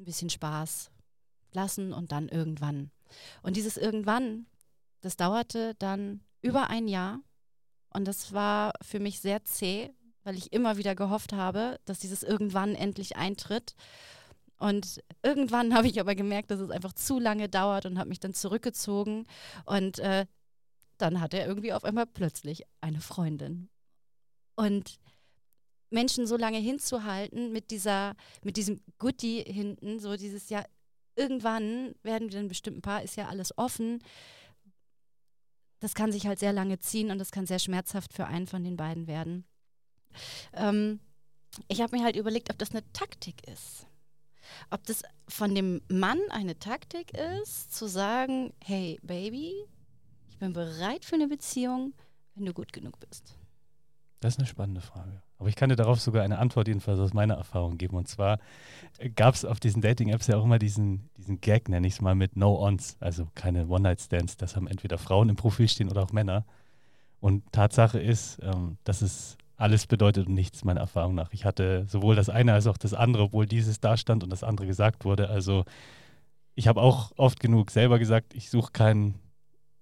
ein 0.00 0.04
bisschen 0.04 0.28
Spaß 0.28 0.90
lassen 1.52 1.92
und 1.92 2.10
dann 2.10 2.28
irgendwann. 2.28 2.90
Und 3.42 3.56
dieses 3.56 3.76
irgendwann, 3.76 4.46
das 5.02 5.16
dauerte 5.16 5.76
dann 5.78 6.20
über 6.42 6.68
ein 6.68 6.88
Jahr. 6.88 7.20
Und 7.90 8.08
das 8.08 8.32
war 8.32 8.72
für 8.82 8.98
mich 8.98 9.20
sehr 9.20 9.44
zäh, 9.44 9.94
weil 10.24 10.36
ich 10.36 10.52
immer 10.52 10.76
wieder 10.76 10.94
gehofft 10.94 11.32
habe, 11.32 11.78
dass 11.84 12.00
dieses 12.00 12.22
irgendwann 12.22 12.74
endlich 12.74 13.16
eintritt. 13.16 13.74
Und 14.58 15.02
irgendwann 15.22 15.74
habe 15.74 15.86
ich 15.86 16.00
aber 16.00 16.14
gemerkt, 16.14 16.50
dass 16.50 16.60
es 16.60 16.70
einfach 16.70 16.92
zu 16.92 17.20
lange 17.20 17.48
dauert 17.48 17.86
und 17.86 17.98
habe 17.98 18.08
mich 18.08 18.20
dann 18.20 18.34
zurückgezogen. 18.34 19.26
Und 19.64 19.98
äh, 20.00 20.26
dann 20.98 21.20
hat 21.20 21.34
er 21.34 21.46
irgendwie 21.46 21.72
auf 21.72 21.84
einmal 21.84 22.06
plötzlich 22.06 22.62
eine 22.80 23.00
Freundin. 23.00 23.68
Und 24.56 24.98
Menschen 25.90 26.26
so 26.26 26.36
lange 26.36 26.58
hinzuhalten 26.58 27.52
mit 27.52 27.70
dieser, 27.70 28.14
mit 28.42 28.56
diesem 28.56 28.80
Goodie 28.98 29.42
hinten, 29.42 30.00
so 30.00 30.16
dieses 30.16 30.48
ja, 30.48 30.64
irgendwann 31.16 31.94
werden 32.02 32.32
wir 32.32 32.40
ein 32.40 32.48
bestimmten 32.48 32.82
Paar, 32.82 33.02
ist 33.02 33.16
ja 33.16 33.28
alles 33.28 33.56
offen. 33.56 34.00
Das 35.80 35.94
kann 35.94 36.12
sich 36.12 36.26
halt 36.26 36.38
sehr 36.38 36.52
lange 36.52 36.78
ziehen 36.80 37.10
und 37.10 37.18
das 37.18 37.30
kann 37.30 37.46
sehr 37.46 37.58
schmerzhaft 37.58 38.12
für 38.12 38.26
einen 38.26 38.46
von 38.46 38.64
den 38.64 38.76
beiden 38.76 39.06
werden. 39.06 39.44
Ähm, 40.52 41.00
ich 41.68 41.80
habe 41.80 41.96
mir 41.96 42.04
halt 42.04 42.16
überlegt, 42.16 42.50
ob 42.50 42.58
das 42.58 42.70
eine 42.70 42.82
Taktik 42.92 43.46
ist. 43.48 43.86
Ob 44.70 44.84
das 44.84 45.02
von 45.28 45.54
dem 45.54 45.80
Mann 45.88 46.18
eine 46.30 46.58
Taktik 46.58 47.12
ist, 47.12 47.74
zu 47.74 47.86
sagen, 47.86 48.52
hey 48.62 48.98
Baby, 49.02 49.54
ich 50.28 50.38
bin 50.38 50.52
bereit 50.52 51.04
für 51.04 51.14
eine 51.14 51.28
Beziehung, 51.28 51.94
wenn 52.34 52.44
du 52.46 52.52
gut 52.52 52.72
genug 52.72 52.98
bist. 53.00 53.38
Das 54.20 54.34
ist 54.34 54.38
eine 54.38 54.46
spannende 54.46 54.80
Frage. 54.80 55.22
Aber 55.38 55.48
ich 55.48 55.56
kann 55.56 55.68
dir 55.68 55.76
darauf 55.76 56.00
sogar 56.00 56.22
eine 56.22 56.38
Antwort 56.38 56.68
jedenfalls 56.68 56.98
aus 56.98 57.12
meiner 57.12 57.34
Erfahrung 57.34 57.76
geben. 57.76 57.96
Und 57.96 58.08
zwar 58.08 58.38
äh, 58.98 59.10
gab 59.10 59.34
es 59.34 59.44
auf 59.44 59.60
diesen 59.60 59.82
Dating-Apps 59.82 60.28
ja 60.28 60.38
auch 60.38 60.44
immer 60.44 60.58
diesen, 60.58 61.10
diesen 61.18 61.40
Gag, 61.40 61.68
nenne 61.68 61.86
ich 61.86 61.94
es 61.94 62.00
mal, 62.00 62.14
mit 62.14 62.34
No-Ons, 62.36 62.96
also 63.00 63.28
keine 63.34 63.66
One-Night-Stands. 63.68 64.38
Das 64.38 64.56
haben 64.56 64.66
entweder 64.66 64.96
Frauen 64.96 65.28
im 65.28 65.36
Profil 65.36 65.68
stehen 65.68 65.90
oder 65.90 66.02
auch 66.02 66.12
Männer. 66.12 66.46
Und 67.20 67.52
Tatsache 67.52 68.00
ist, 68.00 68.38
ähm, 68.42 68.78
dass 68.84 69.02
es 69.02 69.36
alles 69.56 69.86
bedeutet 69.86 70.28
nichts, 70.28 70.64
meiner 70.64 70.80
Erfahrung 70.80 71.14
nach. 71.14 71.32
Ich 71.32 71.44
hatte 71.44 71.86
sowohl 71.86 72.16
das 72.16 72.28
eine 72.28 72.52
als 72.52 72.66
auch 72.66 72.76
das 72.76 72.94
andere, 72.94 73.24
obwohl 73.24 73.46
dieses 73.46 73.80
da 73.80 73.96
stand 73.96 74.24
und 74.24 74.30
das 74.30 74.42
andere 74.42 74.66
gesagt 74.66 75.04
wurde. 75.04 75.28
Also 75.28 75.64
ich 76.54 76.68
habe 76.68 76.80
auch 76.80 77.12
oft 77.16 77.40
genug 77.40 77.70
selber 77.70 77.98
gesagt, 77.98 78.34
ich 78.34 78.50
suche 78.50 78.72
keinen 78.72 79.14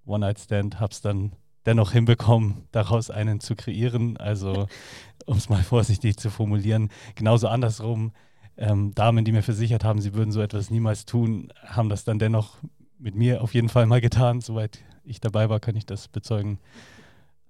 One-Night-Stand, 0.05 0.81
habe 0.81 0.93
es 0.93 1.01
dann 1.01 1.33
dennoch 1.65 1.93
hinbekommen, 1.93 2.69
daraus 2.73 3.11
einen 3.11 3.41
zu 3.41 3.55
kreieren. 3.55 4.17
Also 4.17 4.67
um 5.27 5.37
es 5.37 5.49
mal 5.49 5.63
vorsichtig 5.63 6.17
zu 6.17 6.31
formulieren, 6.31 6.91
genauso 7.15 7.49
andersrum. 7.49 8.13
Ähm, 8.57 8.95
Damen, 8.95 9.25
die 9.25 9.33
mir 9.33 9.43
versichert 9.43 9.85
haben, 9.85 10.01
sie 10.01 10.13
würden 10.13 10.33
so 10.33 10.43
etwas 10.43 10.71
niemals 10.71 11.07
tun, 11.07 11.53
haben 11.65 11.89
das 11.89 12.05
dann 12.05 12.19
dennoch 12.19 12.59
mit 12.99 13.15
mir 13.15 13.43
auf 13.43 13.55
jeden 13.55 13.71
Fall 13.71 13.87
mal 13.87 14.01
getan. 14.03 14.43
Soweit 14.43 14.81
ich 15.05 15.21
dabei 15.21 15.49
war, 15.49 15.59
kann 15.59 15.77
ich 15.77 15.87
das 15.87 16.09
bezeugen. 16.09 16.59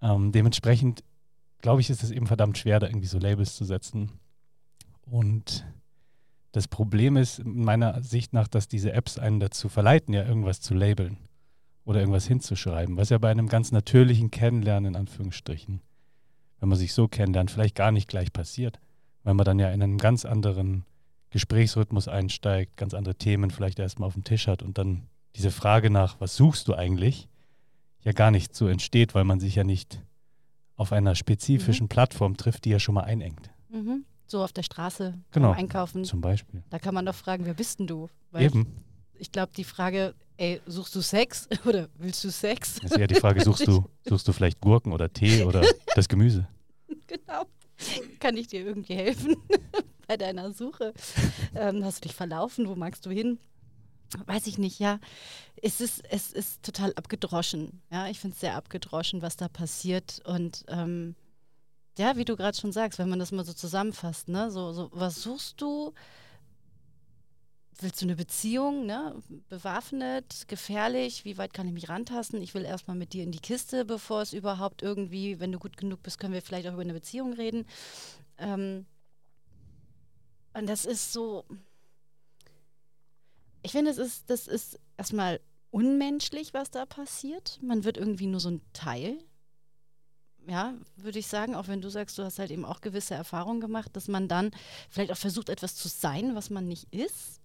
Ähm, 0.01 0.31
dementsprechend 0.31 1.03
glaube 1.63 1.81
ich, 1.81 1.89
ist 1.89 2.03
es 2.03 2.11
eben 2.11 2.27
verdammt 2.27 2.59
schwer, 2.59 2.79
da 2.81 2.87
irgendwie 2.87 3.07
so 3.07 3.19
Labels 3.19 3.57
zu 3.57 3.65
setzen. 3.65 4.11
Und 5.03 5.65
das 6.51 6.69
Problem 6.69 7.17
ist 7.17 7.43
meiner 7.45 8.03
Sicht 8.03 8.35
nach, 8.35 8.49
dass 8.49 8.69
diese 8.69 8.93
Apps 8.93 9.19
einen 9.19 9.41
dazu 9.41 9.71
verleiten, 9.71 10.13
ja 10.13 10.25
irgendwas 10.25 10.61
zu 10.61 10.75
labeln 10.75 11.17
oder 11.85 12.01
irgendwas 12.01 12.27
hinzuschreiben, 12.27 12.97
was 12.97 13.09
ja 13.09 13.19
bei 13.19 13.31
einem 13.31 13.49
ganz 13.49 13.73
natürlichen 13.73 14.31
Kennenlernen 14.31 14.95
in 14.95 14.97
Anführungsstrichen, 15.01 15.81
wenn 16.61 16.69
man 16.69 16.79
sich 16.79 16.93
so 16.93 17.09
kennenlernt, 17.09 17.51
vielleicht 17.51 17.75
gar 17.75 17.91
nicht 17.91 18.09
gleich 18.09 18.33
passiert, 18.33 18.79
weil 19.25 19.35
man 19.35 19.45
dann 19.45 19.59
ja 19.59 19.71
in 19.71 19.83
einem 19.83 19.99
ganz 19.99 20.25
anderen 20.25 20.85
Gesprächsrhythmus 21.31 22.09
einsteigt, 22.09 22.77
ganz 22.77 22.93
andere 22.93 23.15
Themen 23.15 23.51
vielleicht 23.51 23.79
erstmal 23.79 24.09
auf 24.09 24.15
dem 24.15 24.25
Tisch 24.25 24.47
hat 24.47 24.63
und 24.63 24.79
dann 24.79 25.09
diese 25.35 25.51
Frage 25.51 25.89
nach, 25.89 26.21
was 26.21 26.37
suchst 26.37 26.69
du 26.69 26.75
eigentlich, 26.75 27.29
ja 28.05 28.13
gar 28.13 28.31
nicht 28.31 28.55
so 28.55 28.69
entsteht, 28.69 29.15
weil 29.15 29.25
man 29.25 29.41
sich 29.41 29.55
ja 29.55 29.65
nicht 29.65 30.03
auf 30.83 30.93
einer 30.93 31.15
spezifischen 31.15 31.85
mhm. 31.85 31.89
Plattform 31.89 32.37
trifft, 32.37 32.65
die 32.65 32.71
ja 32.71 32.81
schon 32.81 32.97
mal 32.97 33.05
einengt. 33.05 33.51
Mhm. 33.71 34.05
So 34.27 34.43
auf 34.43 34.53
der 34.53 34.65
Straße 34.65 35.15
genau, 35.31 35.53
einkaufen. 35.53 36.05
Zum 36.05 36.21
Beispiel. 36.21 36.65
Da 36.71 36.79
kann 36.79 36.95
man 36.95 37.07
doch 37.07 37.15
fragen, 37.15 37.47
wer 37.47 37.55
bist 37.55 37.79
denn 37.79 37.87
du? 37.87 38.09
Weil 38.33 38.45
Eben. 38.45 38.83
Ich, 39.15 39.23
ich 39.23 39.33
glaube, 39.33 39.53
die 39.57 39.63
Frage, 39.65 40.15
ey, 40.37 40.61
suchst 40.67 40.95
du 40.97 41.01
Sex 41.01 41.49
oder 41.65 41.89
willst 41.99 42.25
du 42.25 42.31
Sex? 42.31 42.81
Das 42.81 42.91
ist 42.91 42.99
ja 42.99 43.07
die 43.07 43.15
Frage, 43.15 43.43
suchst 43.43 43.67
du, 43.67 43.85
suchst 44.09 44.27
du 44.27 44.33
vielleicht 44.33 44.61
Gurken 44.61 44.93
oder 44.93 45.13
Tee 45.13 45.45
oder 45.45 45.63
das 45.95 46.09
Gemüse? 46.09 46.49
Genau. 47.07 47.45
Kann 48.19 48.37
ich 48.37 48.49
dir 48.49 48.65
irgendwie 48.65 48.95
helfen 48.95 49.37
bei 50.09 50.17
deiner 50.17 50.53
Suche? 50.53 50.93
Ähm, 51.55 51.85
hast 51.85 52.05
du 52.05 52.09
dich 52.09 52.17
verlaufen? 52.17 52.69
Wo 52.69 52.75
magst 52.75 53.07
du 53.07 53.11
hin? 53.11 53.39
Weiß 54.27 54.47
ich 54.47 54.59
nicht, 54.59 54.79
ja, 54.79 54.99
es 55.61 55.81
ist, 55.81 56.03
es 56.11 56.33
ist 56.33 56.63
total 56.63 56.93
abgedroschen. 56.95 57.83
Ja, 57.91 58.09
ich 58.09 58.21
finde 58.21 58.35
es 58.35 58.41
sehr 58.41 58.57
abgedroschen, 58.57 59.23
was 59.23 59.37
da 59.37 59.49
passiert. 59.49 60.21
Und 60.25 60.65
ähm, 60.69 61.15
ja, 61.99 62.17
wie 62.17 62.25
du 62.25 62.37
gerade 62.37 62.57
schon 62.57 62.73
sagst, 62.73 62.99
wenn 62.99 63.09
man 63.09 63.19
das 63.19 63.33
mal 63.33 63.45
so 63.45 63.53
zusammenfasst, 63.53 64.29
ne, 64.29 64.51
so, 64.51 64.73
so, 64.73 64.91
was 64.93 65.23
suchst 65.23 65.61
du? 65.61 65.93
Willst 67.81 68.01
du 68.01 68.07
eine 68.07 68.17
Beziehung, 68.17 68.87
ne? 68.87 69.21
Bewaffnet, 69.49 70.47
gefährlich, 70.47 71.25
wie 71.25 71.39
weit 71.39 71.55
kann 71.55 71.67
ich 71.67 71.73
mich 71.73 71.89
rantasten? 71.89 72.41
Ich 72.41 72.55
will 72.55 72.65
erstmal 72.65 72.97
mit 72.97 73.13
dir 73.13 73.25
in 73.25 73.33
die 73.33 73.41
Kiste, 73.41 73.85
bevor 73.85 74.23
es 74.23 74.33
überhaupt 74.33 74.83
irgendwie, 74.83 75.41
wenn 75.41 75.53
du 75.53 75.59
gut 75.59 75.77
genug 75.77 76.03
bist, 76.03 76.19
können 76.19 76.35
wir 76.35 76.43
vielleicht 76.43 76.69
auch 76.69 76.75
über 76.75 76.83
eine 76.83 76.93
Beziehung 76.93 77.33
reden. 77.33 77.67
Ähm, 78.39 78.87
und 80.55 80.69
das 80.69 80.85
ist 80.85 81.13
so, 81.13 81.45
ich 83.63 83.73
finde, 83.73 83.91
das 83.91 83.99
ist, 83.99 84.31
das 84.31 84.49
ist 84.49 84.79
erstmal 84.97 85.41
unmenschlich, 85.71 86.55
was 86.55 86.71
da 86.71 86.87
passiert. 86.87 87.59
Man 87.63 87.85
wird 87.85 87.97
irgendwie 87.97 88.27
nur 88.27 88.41
so 88.41 88.51
ein 88.51 88.61
Teil. 88.73 89.19
Ja, 90.47 90.75
würde 90.97 91.21
ich 91.21 91.29
sagen, 91.29 91.55
auch 91.55 91.69
wenn 91.69 91.81
du 91.81 91.89
sagst, 91.89 92.19
du 92.19 92.25
hast 92.25 92.39
halt 92.39 92.51
eben 92.51 92.65
auch 92.65 92.81
gewisse 92.81 93.15
Erfahrungen 93.15 93.61
gemacht, 93.61 93.95
dass 93.95 94.09
man 94.09 94.27
dann 94.27 94.51
vielleicht 94.91 95.13
auch 95.13 95.17
versucht, 95.17 95.49
etwas 95.49 95.77
zu 95.77 95.89
sein, 95.89 96.35
was 96.35 96.51
man 96.51 96.67
nicht 96.67 96.93
ist. 96.93 97.41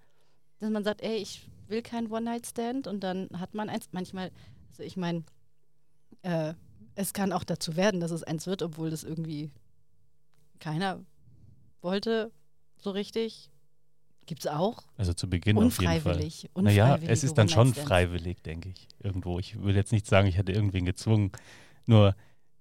Dass 0.59 0.71
man 0.71 0.83
sagt, 0.83 1.01
ey, 1.01 1.17
ich 1.17 1.47
will 1.67 1.83
kein 1.83 2.11
One-Night-Stand 2.11 2.87
und 2.87 3.01
dann 3.01 3.29
hat 3.39 3.53
man 3.53 3.69
eins. 3.69 3.89
Manchmal, 3.91 4.31
also 4.69 4.81
ich 4.81 4.97
meine, 4.97 5.23
äh, 6.23 6.55
es 6.95 7.13
kann 7.13 7.31
auch 7.31 7.43
dazu 7.43 7.75
werden, 7.75 7.99
dass 7.99 8.09
es 8.09 8.23
eins 8.23 8.47
wird, 8.47 8.63
obwohl 8.63 8.89
das 8.89 9.03
irgendwie 9.03 9.51
keiner 10.59 11.05
wollte 11.81 12.31
so 12.77 12.89
richtig. 12.91 13.51
Gibt 14.27 14.45
es 14.45 14.47
auch? 14.51 14.83
Also 14.97 15.13
zu 15.13 15.29
Beginn 15.29 15.57
auf 15.57 15.63
jeden 15.79 16.01
Fall. 16.01 16.15
Unfreiwillig. 16.15 16.49
Naja, 16.53 16.97
es 16.97 17.23
ist 17.23 17.37
dann 17.37 17.47
schon 17.47 17.73
freiwillig, 17.73 18.43
denke 18.43 18.69
ich, 18.69 18.87
irgendwo. 19.01 19.39
Ich 19.39 19.59
will 19.63 19.75
jetzt 19.75 19.93
nicht 19.93 20.05
sagen, 20.05 20.27
ich 20.27 20.37
hätte 20.37 20.51
irgendwen 20.51 20.85
gezwungen. 20.85 21.31
Nur, 21.85 22.13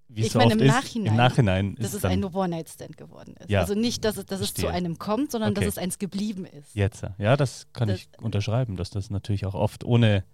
wie 0.07 0.23
es 0.23 0.33
so 0.33 0.39
meine, 0.39 0.53
oft 0.53 0.61
im 0.61 0.67
ist, 0.69 0.73
Nachhinein, 0.73 1.13
im 1.13 1.17
Nachhinein 1.17 1.75
dass 1.75 1.89
ist 1.89 1.95
es 1.95 2.03
dann, 2.03 2.13
ein 2.13 2.25
One-Night-Stand 2.25 2.97
geworden 2.97 3.35
ist. 3.41 3.51
Ja, 3.51 3.63
also 3.63 3.75
nicht, 3.75 4.05
dass, 4.05 4.17
es, 4.17 4.27
dass 4.27 4.41
es 4.41 4.55
zu 4.55 4.69
einem 4.69 4.97
kommt, 4.99 5.33
sondern 5.33 5.51
okay. 5.51 5.65
dass 5.65 5.75
es 5.75 5.79
eins 5.79 5.99
geblieben 5.99 6.47
ist. 6.47 6.73
Jetzt, 6.77 7.03
ja, 7.19 7.37
das 7.37 7.67
kann 7.73 7.89
das, 7.89 7.99
ich 7.99 8.09
unterschreiben, 8.23 8.77
dass 8.77 8.91
das 8.91 9.11
natürlich 9.11 9.45
auch 9.45 9.55
oft 9.55 9.83
ohne 9.83 10.25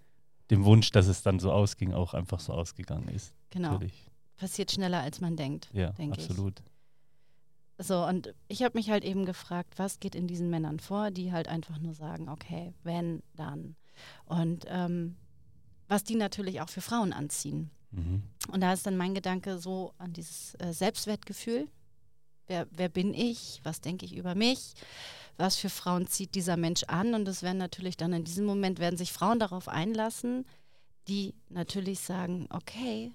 den 0.51 0.63
Wunsch, 0.65 0.91
dass 0.91 1.07
es 1.07 1.23
dann 1.23 1.39
so 1.39 1.51
ausging, 1.51 1.93
auch 1.93 2.13
einfach 2.13 2.39
so 2.39 2.53
ausgegangen 2.53 3.07
ist. 3.07 3.33
Genau. 3.49 3.71
Natürlich. 3.71 4.05
Passiert 4.37 4.71
schneller, 4.71 5.01
als 5.01 5.19
man 5.19 5.35
denkt. 5.35 5.69
Ja, 5.73 5.95
absolut. 6.11 6.59
Ich. 6.59 6.72
So, 7.83 8.05
und 8.05 8.33
ich 8.47 8.63
habe 8.63 8.77
mich 8.77 8.89
halt 8.89 9.03
eben 9.03 9.25
gefragt, 9.25 9.73
was 9.77 9.99
geht 9.99 10.15
in 10.15 10.27
diesen 10.27 10.49
Männern 10.49 10.79
vor, 10.79 11.11
die 11.11 11.31
halt 11.31 11.47
einfach 11.47 11.77
nur 11.79 11.93
sagen, 11.93 12.29
okay, 12.29 12.73
wenn, 12.83 13.21
dann. 13.35 13.75
Und 14.25 14.65
ähm, 14.67 15.15
was 15.87 16.03
die 16.03 16.15
natürlich 16.15 16.61
auch 16.61 16.69
für 16.69 16.81
Frauen 16.81 17.13
anziehen. 17.13 17.69
Mhm. 17.91 18.23
Und 18.51 18.61
da 18.61 18.73
ist 18.73 18.87
dann 18.87 18.97
mein 18.97 19.13
Gedanke 19.13 19.59
so 19.59 19.93
an 19.97 20.13
dieses 20.13 20.55
äh, 20.55 20.73
Selbstwertgefühl. 20.73 21.67
Wer, 22.47 22.67
wer 22.71 22.89
bin 22.89 23.13
ich? 23.13 23.59
Was 23.63 23.81
denke 23.81 24.05
ich 24.05 24.15
über 24.15 24.33
mich? 24.33 24.73
Was 25.37 25.55
für 25.55 25.69
Frauen 25.69 26.07
zieht 26.07 26.35
dieser 26.35 26.57
Mensch 26.57 26.83
an? 26.83 27.13
Und 27.13 27.27
es 27.27 27.43
werden 27.43 27.57
natürlich 27.57 27.97
dann 27.97 28.13
in 28.13 28.23
diesem 28.23 28.45
Moment, 28.45 28.79
werden 28.79 28.97
sich 28.97 29.11
Frauen 29.11 29.39
darauf 29.39 29.67
einlassen, 29.67 30.45
die 31.07 31.35
natürlich 31.49 31.99
sagen, 31.99 32.47
okay, 32.49 33.11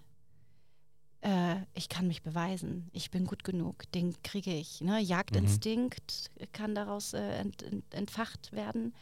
äh, 1.20 1.56
ich 1.74 1.88
kann 1.88 2.06
mich 2.06 2.22
beweisen, 2.22 2.88
ich 2.92 3.10
bin 3.10 3.26
gut 3.26 3.44
genug, 3.44 3.90
den 3.92 4.20
kriege 4.22 4.52
ich. 4.52 4.80
Ne? 4.80 5.00
Jagdinstinkt 5.00 6.30
mhm. 6.38 6.52
kann 6.52 6.74
daraus 6.74 7.14
äh, 7.14 7.38
ent, 7.38 7.62
ent, 7.62 7.94
entfacht 7.94 8.52
werden. 8.52 8.94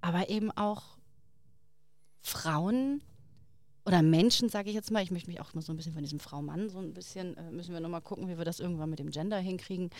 Aber 0.00 0.28
eben 0.28 0.50
auch 0.52 0.98
Frauen 2.20 3.02
oder 3.86 4.02
Menschen, 4.02 4.48
sage 4.48 4.68
ich 4.68 4.74
jetzt 4.74 4.90
mal, 4.90 5.02
ich 5.02 5.12
möchte 5.12 5.30
mich 5.30 5.40
auch 5.40 5.54
mal 5.54 5.62
so 5.62 5.72
ein 5.72 5.76
bisschen 5.76 5.92
von 5.92 6.02
diesem 6.02 6.18
Frau-Mann 6.18 6.68
so 6.68 6.78
ein 6.78 6.92
bisschen, 6.92 7.36
äh, 7.36 7.50
müssen 7.52 7.72
wir 7.72 7.80
nochmal 7.80 8.00
gucken, 8.00 8.28
wie 8.28 8.36
wir 8.36 8.44
das 8.44 8.58
irgendwann 8.58 8.90
mit 8.90 8.98
dem 8.98 9.10
Gender 9.10 9.38
hinkriegen. 9.38 9.90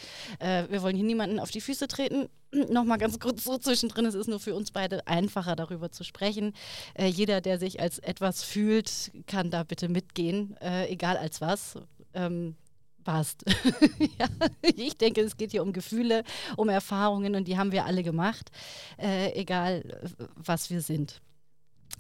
Äh, 0.41 0.65
wir 0.69 0.83
wollen 0.83 0.97
hier 0.97 1.05
niemanden 1.05 1.39
auf 1.39 1.53
die 1.53 1.61
Füße 1.61 1.87
treten. 1.87 2.29
nochmal 2.71 2.99
ganz 2.99 3.21
kurz 3.21 3.45
so 3.45 3.59
zwischendrin, 3.59 4.05
es 4.05 4.15
ist 4.15 4.27
nur 4.27 4.41
für 4.41 4.57
uns 4.57 4.73
beide 4.73 5.07
einfacher 5.07 5.55
darüber 5.55 5.93
zu 5.93 6.03
sprechen. 6.03 6.53
Äh, 6.95 7.07
jeder, 7.07 7.41
der 7.41 7.59
sich 7.61 7.81
als 7.81 8.01
etwas 8.01 8.43
fühlt, 8.43 9.13
kann 9.29 9.51
da 9.51 9.63
bitte 9.63 9.89
mitgehen, 9.89 10.57
äh, 10.61 10.89
egal 10.89 11.17
als 11.17 11.41
was. 11.41 11.75
Ähm, 12.13 12.57
passt. 13.05 13.45
ja, 14.19 14.27
ich 14.63 14.97
denke, 14.97 15.21
es 15.21 15.37
geht 15.37 15.53
hier 15.53 15.63
um 15.63 15.73
Gefühle, 15.73 16.25
um 16.57 16.69
Erfahrungen 16.69 17.37
und 17.37 17.47
die 17.47 17.57
haben 17.57 17.71
wir 17.71 17.85
alle 17.85 18.03
gemacht, 18.03 18.51
äh, 18.99 19.33
egal 19.41 20.01
was 20.35 20.71
wir 20.71 20.81
sind 20.81 21.21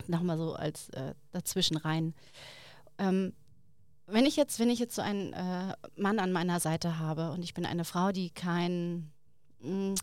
nochmal 0.08 0.38
so 0.38 0.54
als 0.54 0.88
äh, 0.90 1.14
dazwischen 1.32 1.76
rein. 1.76 2.14
Ähm, 2.98 3.32
wenn 4.06 4.26
ich 4.26 4.36
jetzt, 4.36 4.58
wenn 4.60 4.70
ich 4.70 4.78
jetzt 4.78 4.94
so 4.94 5.02
einen 5.02 5.32
äh, 5.32 5.74
Mann 5.96 6.18
an 6.18 6.32
meiner 6.32 6.60
Seite 6.60 6.98
habe 6.98 7.32
und 7.32 7.42
ich 7.42 7.54
bin 7.54 7.66
eine 7.66 7.84
Frau, 7.84 8.12
die 8.12 8.30
kein 8.30 9.10
mh, 9.60 9.70
mm, 9.70 9.94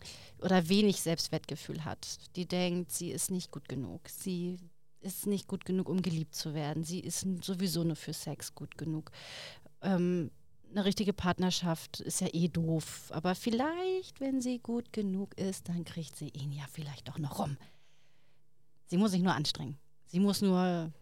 oder 0.42 0.68
wenig 0.68 1.00
Selbstwertgefühl 1.00 1.84
hat, 1.84 2.18
die 2.36 2.46
denkt, 2.46 2.92
sie 2.92 3.10
ist 3.10 3.30
nicht 3.30 3.50
gut 3.50 3.68
genug, 3.68 4.08
sie 4.08 4.58
ist 5.00 5.26
nicht 5.26 5.48
gut 5.48 5.64
genug, 5.64 5.88
um 5.88 6.02
geliebt 6.02 6.34
zu 6.34 6.54
werden, 6.54 6.84
sie 6.84 7.00
ist 7.00 7.26
sowieso 7.42 7.84
nur 7.84 7.96
für 7.96 8.12
Sex 8.12 8.54
gut 8.54 8.76
genug. 8.76 9.10
Ähm, 9.82 10.30
eine 10.70 10.84
richtige 10.84 11.12
Partnerschaft 11.12 12.00
ist 12.00 12.20
ja 12.20 12.28
eh 12.32 12.48
doof, 12.48 13.10
aber 13.10 13.34
vielleicht, 13.34 14.20
wenn 14.20 14.40
sie 14.40 14.58
gut 14.58 14.92
genug 14.92 15.38
ist, 15.38 15.68
dann 15.68 15.84
kriegt 15.84 16.16
sie 16.16 16.30
ihn 16.30 16.52
ja 16.52 16.64
vielleicht 16.70 17.08
doch 17.08 17.18
noch 17.18 17.38
rum. 17.38 17.56
Sie 18.86 18.96
muss 18.96 19.12
sich 19.12 19.22
nur 19.22 19.34
anstrengen. 19.34 19.78
Sie 20.06 20.20
muss 20.20 20.42
nur 20.42 20.92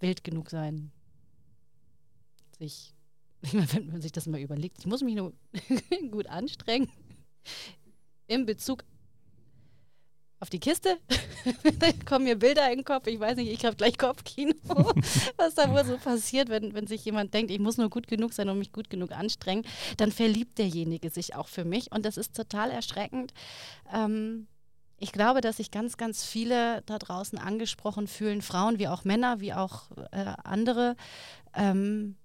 wild 0.00 0.24
genug 0.24 0.50
sein, 0.50 0.90
sich, 2.58 2.94
wenn 3.42 3.88
man 3.88 4.02
sich 4.02 4.12
das 4.12 4.26
mal 4.26 4.40
überlegt, 4.40 4.78
ich 4.78 4.86
muss 4.86 5.02
mich 5.02 5.14
nur 5.14 5.32
gut 6.10 6.26
anstrengen 6.26 6.90
in 8.26 8.46
Bezug 8.46 8.84
auf 10.42 10.50
die 10.50 10.58
Kiste. 10.58 10.98
da 11.78 11.92
kommen 12.04 12.24
mir 12.24 12.34
Bilder 12.36 12.68
in 12.72 12.78
den 12.78 12.84
Kopf. 12.84 13.06
Ich 13.06 13.20
weiß 13.20 13.36
nicht, 13.36 13.52
ich 13.52 13.64
habe 13.64 13.76
gleich 13.76 13.96
Kopfkino, 13.96 14.54
was 15.36 15.54
da 15.54 15.70
wohl 15.70 15.84
so 15.84 15.96
passiert, 15.98 16.48
wenn, 16.48 16.74
wenn 16.74 16.88
sich 16.88 17.04
jemand 17.04 17.32
denkt, 17.32 17.52
ich 17.52 17.60
muss 17.60 17.78
nur 17.78 17.88
gut 17.90 18.08
genug 18.08 18.32
sein 18.32 18.48
und 18.48 18.58
mich 18.58 18.72
gut 18.72 18.90
genug 18.90 19.12
anstrengen. 19.12 19.64
Dann 19.98 20.10
verliebt 20.10 20.58
derjenige 20.58 21.10
sich 21.10 21.36
auch 21.36 21.46
für 21.46 21.64
mich. 21.64 21.92
Und 21.92 22.04
das 22.04 22.16
ist 22.16 22.34
total 22.34 22.72
erschreckend. 22.72 23.32
Ähm, 23.94 24.48
ich 25.02 25.10
glaube, 25.10 25.40
dass 25.40 25.56
sich 25.56 25.72
ganz, 25.72 25.96
ganz 25.96 26.24
viele 26.24 26.82
da 26.82 26.96
draußen 26.96 27.36
angesprochen 27.36 28.06
fühlen, 28.06 28.40
Frauen 28.40 28.78
wie 28.78 28.86
auch 28.86 29.04
Männer, 29.04 29.40
wie 29.40 29.52
auch 29.52 29.90
äh, 30.12 30.34
andere. 30.44 30.94
Ähm, 31.54 32.16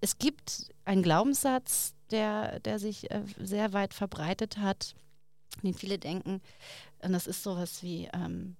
es 0.00 0.18
gibt 0.18 0.72
einen 0.84 1.02
Glaubenssatz, 1.02 1.94
der, 2.12 2.60
der 2.60 2.78
sich 2.78 3.10
äh, 3.10 3.24
sehr 3.36 3.72
weit 3.72 3.94
verbreitet 3.94 4.58
hat, 4.58 4.94
den 5.64 5.74
viele 5.74 5.98
denken, 5.98 6.40
und 7.00 7.12
das 7.12 7.26
ist 7.26 7.42
sowas 7.42 7.82
wie, 7.82 8.08
ähm, 8.12 8.56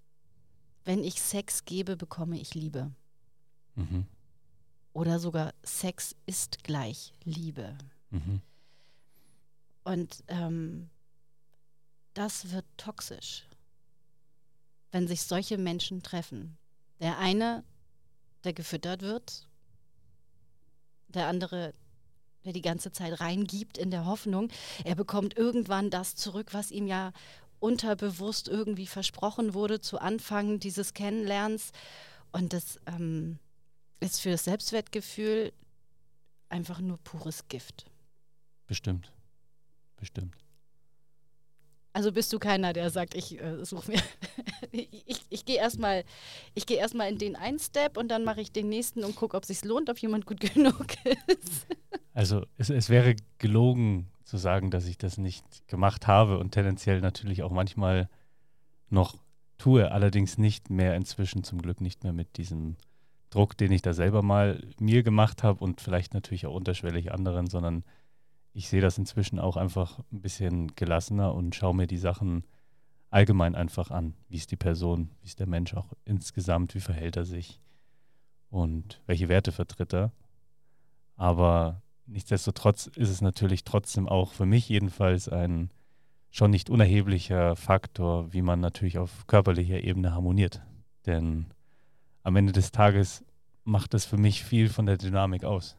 wenn 0.84 1.04
ich 1.04 1.20
Sex 1.20 1.64
gebe, 1.64 1.96
bekomme 1.96 2.40
ich 2.40 2.54
Liebe. 2.54 2.90
Mhm. 3.76 4.04
Oder 4.92 5.20
sogar 5.20 5.54
Sex 5.62 6.16
ist 6.26 6.64
gleich 6.64 7.12
Liebe. 7.22 7.78
Mhm. 8.10 8.40
Und 9.84 10.24
ähm, 10.26 10.90
das 12.18 12.50
wird 12.50 12.66
toxisch, 12.76 13.46
wenn 14.90 15.06
sich 15.06 15.22
solche 15.22 15.56
Menschen 15.56 16.02
treffen. 16.02 16.58
Der 17.00 17.18
eine, 17.18 17.62
der 18.42 18.52
gefüttert 18.52 19.02
wird, 19.02 19.48
der 21.06 21.28
andere, 21.28 21.74
der 22.44 22.52
die 22.52 22.60
ganze 22.60 22.90
Zeit 22.90 23.20
reingibt 23.20 23.78
in 23.78 23.92
der 23.92 24.04
Hoffnung, 24.04 24.50
er 24.84 24.96
bekommt 24.96 25.36
irgendwann 25.36 25.90
das 25.90 26.16
zurück, 26.16 26.54
was 26.54 26.72
ihm 26.72 26.88
ja 26.88 27.12
unterbewusst 27.60 28.48
irgendwie 28.48 28.88
versprochen 28.88 29.54
wurde 29.54 29.80
zu 29.80 30.00
Anfang 30.00 30.58
dieses 30.58 30.94
Kennenlernens. 30.94 31.70
Und 32.32 32.52
das 32.52 32.80
ähm, 32.86 33.38
ist 34.00 34.20
für 34.20 34.30
das 34.30 34.44
Selbstwertgefühl 34.44 35.52
einfach 36.48 36.80
nur 36.80 36.98
pures 36.98 37.46
Gift. 37.48 37.86
Bestimmt. 38.66 39.12
Bestimmt. 39.96 40.36
Also 41.98 42.12
bist 42.12 42.32
du 42.32 42.38
keiner, 42.38 42.72
der 42.72 42.90
sagt, 42.90 43.16
ich 43.16 43.42
äh, 43.42 43.64
suche 43.64 43.90
mir, 43.90 44.00
ich, 44.70 45.20
ich 45.30 45.44
gehe 45.44 45.56
erstmal 45.56 46.04
geh 46.54 46.76
erst 46.76 46.94
in 46.94 47.18
den 47.18 47.34
einen 47.34 47.58
Step 47.58 47.96
und 47.96 48.06
dann 48.06 48.22
mache 48.22 48.40
ich 48.40 48.52
den 48.52 48.68
nächsten 48.68 49.02
und 49.02 49.16
gucke, 49.16 49.36
ob 49.36 49.42
es 49.42 49.48
sich 49.48 49.64
lohnt, 49.64 49.90
ob 49.90 49.98
jemand 49.98 50.24
gut 50.24 50.38
genug 50.54 50.86
ist. 51.26 51.66
Also 52.14 52.46
es, 52.56 52.70
es 52.70 52.88
wäre 52.88 53.16
gelogen 53.38 54.12
zu 54.22 54.36
sagen, 54.36 54.70
dass 54.70 54.86
ich 54.86 54.96
das 54.96 55.18
nicht 55.18 55.66
gemacht 55.66 56.06
habe 56.06 56.38
und 56.38 56.52
tendenziell 56.52 57.00
natürlich 57.00 57.42
auch 57.42 57.50
manchmal 57.50 58.08
noch 58.88 59.16
tue, 59.58 59.90
allerdings 59.90 60.38
nicht 60.38 60.70
mehr 60.70 60.94
inzwischen 60.94 61.42
zum 61.42 61.60
Glück 61.60 61.80
nicht 61.80 62.04
mehr 62.04 62.12
mit 62.12 62.36
diesem 62.36 62.76
Druck, 63.30 63.56
den 63.56 63.72
ich 63.72 63.82
da 63.82 63.92
selber 63.92 64.22
mal 64.22 64.62
mir 64.78 65.02
gemacht 65.02 65.42
habe 65.42 65.64
und 65.64 65.80
vielleicht 65.80 66.14
natürlich 66.14 66.46
auch 66.46 66.54
unterschwellig 66.54 67.10
anderen, 67.10 67.48
sondern 67.48 67.82
ich 68.58 68.68
sehe 68.68 68.80
das 68.80 68.98
inzwischen 68.98 69.38
auch 69.38 69.56
einfach 69.56 70.00
ein 70.10 70.20
bisschen 70.20 70.74
gelassener 70.74 71.32
und 71.32 71.54
schaue 71.54 71.76
mir 71.76 71.86
die 71.86 71.96
Sachen 71.96 72.42
allgemein 73.08 73.54
einfach 73.54 73.92
an. 73.92 74.14
Wie 74.28 74.36
ist 74.36 74.50
die 74.50 74.56
Person, 74.56 75.10
wie 75.20 75.28
ist 75.28 75.38
der 75.38 75.46
Mensch 75.46 75.74
auch 75.74 75.92
insgesamt, 76.04 76.74
wie 76.74 76.80
verhält 76.80 77.16
er 77.16 77.24
sich 77.24 77.60
und 78.50 79.00
welche 79.06 79.28
Werte 79.28 79.52
vertritt 79.52 79.94
er. 79.94 80.10
Aber 81.14 81.82
nichtsdestotrotz 82.06 82.88
ist 82.88 83.10
es 83.10 83.20
natürlich 83.20 83.62
trotzdem 83.62 84.08
auch 84.08 84.32
für 84.32 84.44
mich 84.44 84.68
jedenfalls 84.68 85.28
ein 85.28 85.70
schon 86.28 86.50
nicht 86.50 86.68
unerheblicher 86.68 87.54
Faktor, 87.54 88.32
wie 88.32 88.42
man 88.42 88.58
natürlich 88.58 88.98
auf 88.98 89.28
körperlicher 89.28 89.84
Ebene 89.84 90.12
harmoniert. 90.12 90.62
Denn 91.06 91.46
am 92.24 92.34
Ende 92.34 92.52
des 92.52 92.72
Tages 92.72 93.24
macht 93.62 93.94
es 93.94 94.04
für 94.04 94.18
mich 94.18 94.42
viel 94.42 94.68
von 94.68 94.84
der 94.84 94.98
Dynamik 94.98 95.44
aus 95.44 95.77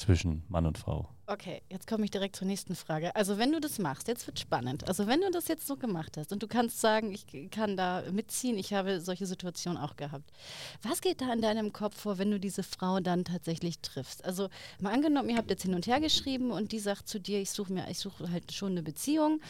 zwischen 0.00 0.42
Mann 0.48 0.66
und 0.66 0.78
Frau. 0.78 1.08
Okay, 1.26 1.62
jetzt 1.70 1.86
komme 1.86 2.04
ich 2.04 2.10
direkt 2.10 2.34
zur 2.34 2.48
nächsten 2.48 2.74
Frage. 2.74 3.14
Also 3.14 3.38
wenn 3.38 3.52
du 3.52 3.60
das 3.60 3.78
machst, 3.78 4.08
jetzt 4.08 4.26
wird 4.26 4.40
spannend. 4.40 4.88
Also 4.88 5.06
wenn 5.06 5.20
du 5.20 5.30
das 5.30 5.46
jetzt 5.46 5.66
so 5.66 5.76
gemacht 5.76 6.16
hast 6.16 6.32
und 6.32 6.42
du 6.42 6.48
kannst 6.48 6.80
sagen, 6.80 7.12
ich 7.12 7.50
kann 7.52 7.76
da 7.76 8.02
mitziehen, 8.10 8.58
ich 8.58 8.72
habe 8.72 9.00
solche 9.00 9.26
Situationen 9.26 9.80
auch 9.80 9.94
gehabt. 9.94 10.32
Was 10.82 11.00
geht 11.00 11.20
da 11.20 11.32
in 11.32 11.40
deinem 11.40 11.72
Kopf 11.72 12.00
vor, 12.00 12.18
wenn 12.18 12.32
du 12.32 12.40
diese 12.40 12.64
Frau 12.64 12.98
dann 12.98 13.24
tatsächlich 13.24 13.78
triffst? 13.78 14.24
Also 14.24 14.48
mal 14.80 14.92
angenommen, 14.92 15.28
ihr 15.28 15.36
habt 15.36 15.50
jetzt 15.50 15.62
hin 15.62 15.74
und 15.74 15.86
her 15.86 16.00
geschrieben 16.00 16.50
und 16.50 16.72
die 16.72 16.80
sagt 16.80 17.06
zu 17.06 17.20
dir, 17.20 17.40
ich 17.40 17.52
suche 17.52 17.72
mir, 17.72 17.88
ich 17.88 18.00
suche 18.00 18.32
halt 18.32 18.50
schon 18.50 18.72
eine 18.72 18.82
Beziehung. 18.82 19.40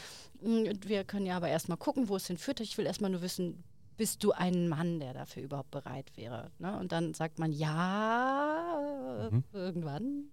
Wir 0.42 1.04
können 1.04 1.24
ja 1.24 1.36
aber 1.36 1.48
erstmal 1.48 1.78
gucken, 1.78 2.08
wo 2.08 2.16
es 2.16 2.26
hinführt. 2.26 2.60
Ich 2.60 2.76
will 2.76 2.84
erstmal 2.84 3.10
nur 3.10 3.22
wissen, 3.22 3.64
bist 3.96 4.22
du 4.24 4.32
ein 4.32 4.68
Mann, 4.68 4.98
der 4.98 5.14
dafür 5.14 5.42
überhaupt 5.42 5.70
bereit 5.70 6.10
wäre? 6.16 6.50
Ne? 6.58 6.78
Und 6.78 6.92
dann 6.92 7.14
sagt 7.14 7.38
man 7.38 7.52
ja, 7.52 9.28
mhm. 9.30 9.44
irgendwann 9.52 10.30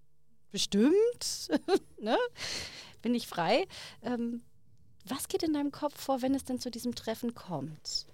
bestimmt, 0.51 1.49
ne? 2.01 2.17
bin 3.01 3.15
ich 3.15 3.27
frei. 3.27 3.65
Ähm, 4.01 4.41
was 5.05 5.27
geht 5.27 5.43
in 5.43 5.53
deinem 5.53 5.71
Kopf 5.71 5.99
vor, 5.99 6.21
wenn 6.21 6.35
es 6.35 6.43
denn 6.43 6.59
zu 6.59 6.69
diesem 6.69 6.95
Treffen 6.95 7.33
kommt? 7.33 8.07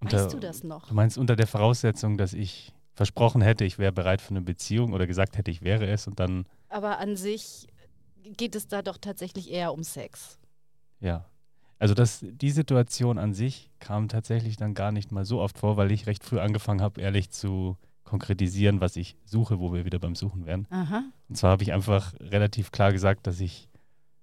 Unter, 0.00 0.24
weißt 0.24 0.32
du 0.32 0.38
das 0.38 0.64
noch? 0.64 0.88
Du 0.88 0.94
meinst 0.94 1.18
unter 1.18 1.36
der 1.36 1.46
Voraussetzung, 1.46 2.16
dass 2.16 2.32
ich 2.32 2.72
versprochen 2.94 3.42
hätte, 3.42 3.64
ich 3.64 3.78
wäre 3.78 3.92
bereit 3.92 4.20
für 4.20 4.30
eine 4.30 4.40
Beziehung 4.40 4.92
oder 4.92 5.06
gesagt 5.06 5.36
hätte, 5.36 5.50
ich 5.50 5.62
wäre 5.62 5.86
es 5.86 6.06
und 6.06 6.18
dann. 6.18 6.46
Aber 6.68 6.98
an 6.98 7.16
sich 7.16 7.66
geht 8.22 8.54
es 8.54 8.68
da 8.68 8.82
doch 8.82 8.98
tatsächlich 8.98 9.50
eher 9.50 9.72
um 9.72 9.82
Sex. 9.82 10.38
Ja. 11.00 11.26
Also 11.78 11.94
das, 11.94 12.20
die 12.22 12.50
Situation 12.50 13.18
an 13.18 13.34
sich 13.34 13.70
kam 13.78 14.08
tatsächlich 14.08 14.56
dann 14.56 14.74
gar 14.74 14.90
nicht 14.90 15.12
mal 15.12 15.24
so 15.24 15.40
oft 15.40 15.58
vor, 15.58 15.76
weil 15.76 15.92
ich 15.92 16.06
recht 16.06 16.24
früh 16.24 16.40
angefangen 16.40 16.82
habe, 16.82 17.00
ehrlich 17.00 17.30
zu 17.30 17.76
konkretisieren, 18.08 18.80
was 18.80 18.96
ich 18.96 19.16
suche, 19.24 19.60
wo 19.60 19.72
wir 19.72 19.84
wieder 19.84 19.98
beim 19.98 20.14
Suchen 20.14 20.46
wären. 20.46 20.66
Aha. 20.70 21.04
Und 21.28 21.36
zwar 21.36 21.52
habe 21.52 21.62
ich 21.62 21.72
einfach 21.72 22.14
relativ 22.20 22.72
klar 22.72 22.92
gesagt, 22.92 23.26
dass 23.26 23.38
ich 23.38 23.68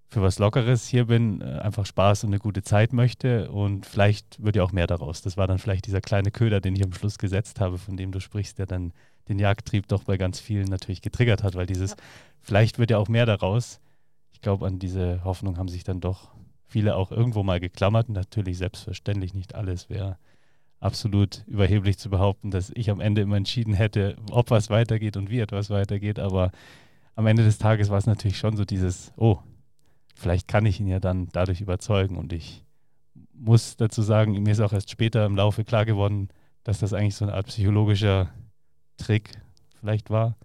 für 0.09 0.21
was 0.21 0.39
Lockeres 0.39 0.87
hier 0.87 1.05
bin, 1.05 1.41
äh, 1.41 1.59
einfach 1.59 1.85
Spaß 1.85 2.23
und 2.23 2.29
eine 2.29 2.39
gute 2.39 2.63
Zeit 2.63 2.93
möchte 2.93 3.51
und 3.51 3.85
vielleicht 3.85 4.41
wird 4.43 4.55
ja 4.55 4.63
auch 4.63 4.71
mehr 4.71 4.87
daraus. 4.87 5.21
Das 5.21 5.37
war 5.37 5.47
dann 5.47 5.59
vielleicht 5.59 5.87
dieser 5.87 6.01
kleine 6.01 6.31
Köder, 6.31 6.61
den 6.61 6.75
ich 6.75 6.83
am 6.83 6.93
Schluss 6.93 7.17
gesetzt 7.17 7.59
habe, 7.59 7.77
von 7.77 7.97
dem 7.97 8.11
du 8.11 8.19
sprichst, 8.19 8.57
der 8.57 8.65
dann 8.65 8.93
den 9.27 9.39
Jagdtrieb 9.39 9.87
doch 9.87 10.03
bei 10.03 10.17
ganz 10.17 10.39
vielen 10.39 10.67
natürlich 10.67 11.01
getriggert 11.01 11.43
hat, 11.43 11.55
weil 11.55 11.65
dieses, 11.65 11.91
ja. 11.91 11.97
vielleicht 12.41 12.79
wird 12.79 12.91
ja 12.91 12.97
auch 12.97 13.07
mehr 13.07 13.25
daraus. 13.25 13.79
Ich 14.31 14.41
glaube, 14.41 14.65
an 14.67 14.79
diese 14.79 15.23
Hoffnung 15.23 15.57
haben 15.57 15.69
sich 15.69 15.83
dann 15.83 15.99
doch 15.99 16.29
viele 16.67 16.95
auch 16.95 17.11
irgendwo 17.11 17.43
mal 17.43 17.59
geklammert. 17.59 18.09
Natürlich 18.09 18.57
selbstverständlich 18.57 19.33
nicht 19.33 19.55
alles 19.55 19.89
wäre 19.89 20.17
absolut 20.85 21.43
überheblich 21.47 21.97
zu 21.97 22.09
behaupten, 22.09 22.51
dass 22.51 22.71
ich 22.75 22.91
am 22.91 23.01
Ende 23.01 23.21
immer 23.21 23.37
entschieden 23.37 23.73
hätte, 23.73 24.15
ob 24.29 24.51
was 24.51 24.69
weitergeht 24.69 25.17
und 25.17 25.29
wie 25.31 25.39
etwas 25.39 25.71
weitergeht. 25.71 26.19
Aber 26.19 26.51
am 27.15 27.25
Ende 27.25 27.43
des 27.43 27.57
Tages 27.57 27.89
war 27.89 27.97
es 27.97 28.05
natürlich 28.05 28.37
schon 28.37 28.55
so 28.55 28.65
dieses, 28.65 29.11
oh, 29.17 29.39
vielleicht 30.13 30.47
kann 30.47 30.65
ich 30.65 30.79
ihn 30.79 30.87
ja 30.87 30.99
dann 30.99 31.27
dadurch 31.31 31.59
überzeugen. 31.59 32.17
Und 32.17 32.31
ich 32.33 32.63
muss 33.33 33.77
dazu 33.77 34.03
sagen, 34.03 34.41
mir 34.43 34.51
ist 34.51 34.59
auch 34.59 34.73
erst 34.73 34.91
später 34.91 35.25
im 35.25 35.35
Laufe 35.35 35.65
klar 35.65 35.85
geworden, 35.85 36.29
dass 36.63 36.79
das 36.79 36.93
eigentlich 36.93 37.15
so 37.15 37.25
eine 37.25 37.33
Art 37.33 37.47
psychologischer 37.47 38.29
Trick 38.97 39.31
vielleicht 39.79 40.11
war, 40.11 40.37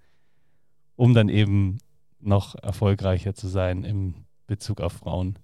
um 0.97 1.13
dann 1.13 1.29
eben 1.29 1.79
noch 2.19 2.55
erfolgreicher 2.57 3.35
zu 3.35 3.47
sein 3.47 3.85
im 3.85 4.15
Bezug 4.47 4.81
auf 4.81 4.95
Frauen. 4.95 5.39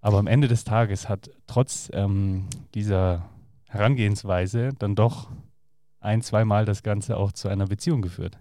Aber 0.00 0.18
am 0.18 0.28
Ende 0.28 0.46
des 0.46 0.62
Tages 0.62 1.08
hat 1.08 1.28
trotz 1.48 1.90
ähm, 1.92 2.46
dieser 2.74 3.28
Herangehensweise 3.68 4.70
dann 4.78 4.94
doch 4.94 5.30
ein, 6.00 6.22
zweimal 6.22 6.64
das 6.64 6.82
Ganze 6.82 7.16
auch 7.16 7.32
zu 7.32 7.48
einer 7.48 7.66
Beziehung 7.66 8.02
geführt. 8.02 8.38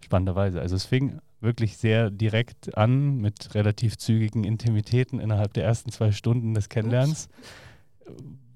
Spannenderweise. 0.00 0.60
Also 0.60 0.76
es 0.76 0.84
fing 0.84 1.20
wirklich 1.40 1.76
sehr 1.76 2.10
direkt 2.10 2.76
an 2.76 3.16
mit 3.16 3.54
relativ 3.54 3.96
zügigen 3.96 4.44
Intimitäten 4.44 5.20
innerhalb 5.20 5.52
der 5.52 5.64
ersten 5.64 5.92
zwei 5.92 6.10
Stunden 6.10 6.54
des 6.54 6.68
Kennenlernens, 6.68 7.28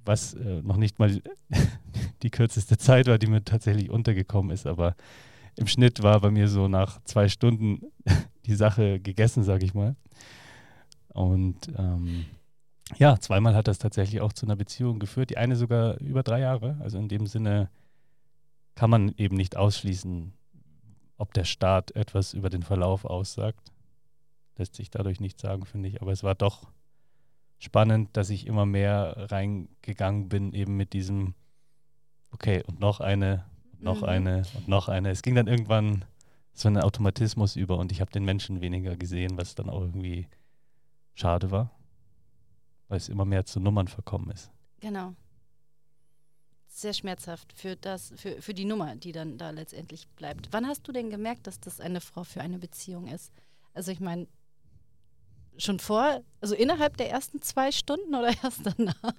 was 0.05 0.35
äh, 0.35 0.63
noch 0.63 0.77
nicht 0.77 0.99
mal 0.99 1.23
die 2.23 2.31
kürzeste 2.31 2.77
Zeit 2.79 3.07
war, 3.07 3.19
die 3.19 3.29
mir 3.29 3.45
tatsächlich 3.45 3.91
untergekommen 3.91 4.51
ist. 4.51 4.67
Aber 4.67 4.97
im 5.57 5.67
Schnitt 5.67 6.03
war 6.03 6.21
bei 6.21 6.31
mir 6.31 6.49
so 6.49 6.67
nach 6.67 7.03
zwei 7.05 7.29
Stunden 7.29 7.83
die 8.47 8.55
Sache 8.55 8.99
gegessen, 8.99 9.45
sage 9.45 9.65
ich 9.65 9.75
mal. 9.75 9.95
Und 11.09 11.71
ähm, 11.77 12.25
ja, 12.97 13.19
zweimal 13.19 13.55
hat 13.55 13.69
das 13.69 13.79
tatsächlich 13.79 14.21
auch 14.21 14.33
zu 14.33 14.47
einer 14.47 14.57
Beziehung 14.57 14.99
geführt. 14.99 15.31
Die 15.31 15.39
eine 15.39 15.57
sogar 15.57 15.99
über 16.01 16.23
drei 16.23 16.41
Jahre. 16.41 16.77
Also 16.81 16.99
in 16.99 17.09
dem 17.09 17.27
Sinne 17.27 17.71
kann 18.75 18.91
man 18.91 19.15
eben 19.17 19.37
nicht 19.37 19.57
ausschließen, 19.57 20.33
ob 21.17 21.33
der 21.35 21.45
Staat 21.45 21.93
etwas 21.93 22.35
über 22.35 22.51
den 22.51 22.63
Verlauf 22.63 23.05
aussagt. 23.05 23.73
Lässt 24.57 24.75
sich 24.75 24.91
dadurch 24.91 25.21
nicht 25.21 25.41
sagen, 25.41 25.65
finde 25.65 25.89
ich. 25.89 26.03
Aber 26.03 26.13
es 26.13 26.23
war 26.23 26.35
doch 26.35 26.69
spannend, 27.59 28.17
dass 28.17 28.31
ich 28.31 28.47
immer 28.47 28.67
mehr 28.67 29.31
reingegangen 29.31 30.29
bin, 30.29 30.53
eben 30.53 30.77
mit 30.77 30.93
diesem, 30.93 31.35
okay, 32.31 32.63
und 32.67 32.81
noch 32.81 33.01
eine, 33.01 33.45
und 33.73 33.83
noch 33.83 34.03
mhm. 34.03 34.09
eine, 34.09 34.43
und 34.55 34.69
noch 34.69 34.89
eine. 34.89 35.11
Es 35.11 35.23
ging 35.23 35.35
dann 35.35 35.47
irgendwann 35.47 36.05
so 36.53 36.69
ein 36.69 36.77
Automatismus 36.77 37.57
über 37.57 37.79
und 37.79 37.93
ich 37.93 38.01
habe 38.01 38.11
den 38.11 38.25
Menschen 38.25 38.61
weniger 38.61 38.97
gesehen, 38.97 39.39
was 39.39 39.55
dann 39.55 39.71
auch 39.71 39.81
irgendwie 39.81 40.29
schade 41.15 41.51
war 41.51 41.71
weil 42.93 42.99
es 42.99 43.09
immer 43.09 43.25
mehr 43.25 43.47
zu 43.47 43.59
Nummern 43.59 43.89
verkommen 43.89 44.31
ist. 44.33 44.51
Genau. 44.81 45.15
Sehr 46.67 46.93
schmerzhaft 46.93 47.55
für 47.55 47.75
das, 47.75 48.13
für, 48.17 48.43
für 48.43 48.53
die 48.53 48.67
Nummer, 48.67 48.97
die 48.97 49.13
dann 49.13 49.39
da 49.39 49.49
letztendlich 49.49 50.07
bleibt. 50.09 50.49
Wann 50.51 50.67
hast 50.67 50.87
du 50.87 50.93
denn 50.93 51.09
gemerkt, 51.09 51.47
dass 51.47 51.59
das 51.59 51.81
eine 51.81 52.03
Frau 52.03 52.23
für 52.23 52.43
eine 52.43 52.59
Beziehung 52.59 53.07
ist? 53.07 53.33
Also 53.73 53.93
ich 53.93 54.01
meine, 54.01 54.27
schon 55.57 55.79
vor, 55.79 56.21
also 56.43 56.55
innerhalb 56.55 56.99
der 56.99 57.09
ersten 57.09 57.41
zwei 57.41 57.73
Stunden 57.73 58.15
oder 58.15 58.31
erst 58.43 58.61
danach? 58.67 59.15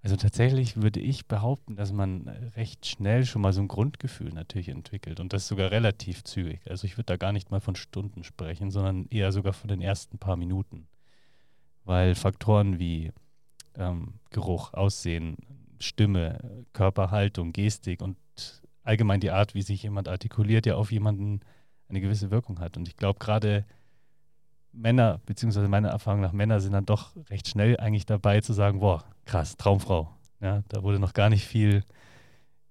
Also 0.00 0.14
tatsächlich 0.14 0.80
würde 0.80 1.00
ich 1.00 1.26
behaupten, 1.26 1.74
dass 1.74 1.90
man 1.90 2.28
recht 2.54 2.86
schnell 2.86 3.24
schon 3.24 3.42
mal 3.42 3.52
so 3.52 3.60
ein 3.60 3.66
Grundgefühl 3.66 4.28
natürlich 4.28 4.68
entwickelt 4.68 5.18
und 5.18 5.32
das 5.32 5.48
sogar 5.48 5.72
relativ 5.72 6.22
zügig. 6.22 6.60
Also 6.70 6.84
ich 6.84 6.96
würde 6.96 7.06
da 7.06 7.16
gar 7.16 7.32
nicht 7.32 7.50
mal 7.50 7.60
von 7.60 7.74
Stunden 7.74 8.22
sprechen, 8.22 8.70
sondern 8.70 9.06
eher 9.06 9.32
sogar 9.32 9.52
von 9.52 9.66
den 9.66 9.80
ersten 9.80 10.18
paar 10.18 10.36
Minuten 10.36 10.86
weil 11.88 12.14
Faktoren 12.14 12.78
wie 12.78 13.12
ähm, 13.74 14.20
Geruch, 14.30 14.74
Aussehen, 14.74 15.38
Stimme, 15.80 16.66
Körperhaltung, 16.74 17.52
Gestik 17.52 18.02
und 18.02 18.18
allgemein 18.82 19.20
die 19.20 19.30
Art, 19.30 19.54
wie 19.54 19.62
sich 19.62 19.84
jemand 19.84 20.06
artikuliert, 20.06 20.66
ja 20.66 20.74
auf 20.74 20.92
jemanden 20.92 21.40
eine 21.88 22.02
gewisse 22.02 22.30
Wirkung 22.30 22.60
hat. 22.60 22.76
Und 22.76 22.88
ich 22.88 22.96
glaube, 22.96 23.18
gerade 23.18 23.64
Männer, 24.70 25.22
beziehungsweise 25.24 25.66
meiner 25.66 25.88
Erfahrung 25.88 26.20
nach 26.20 26.32
Männer, 26.32 26.60
sind 26.60 26.72
dann 26.72 26.84
doch 26.84 27.16
recht 27.30 27.48
schnell 27.48 27.78
eigentlich 27.78 28.04
dabei 28.04 28.42
zu 28.42 28.52
sagen, 28.52 28.80
boah, 28.80 29.04
krass, 29.24 29.56
Traumfrau. 29.56 30.10
Ja, 30.40 30.62
da 30.68 30.82
wurde 30.82 30.98
noch 30.98 31.14
gar 31.14 31.30
nicht 31.30 31.46
viel 31.46 31.84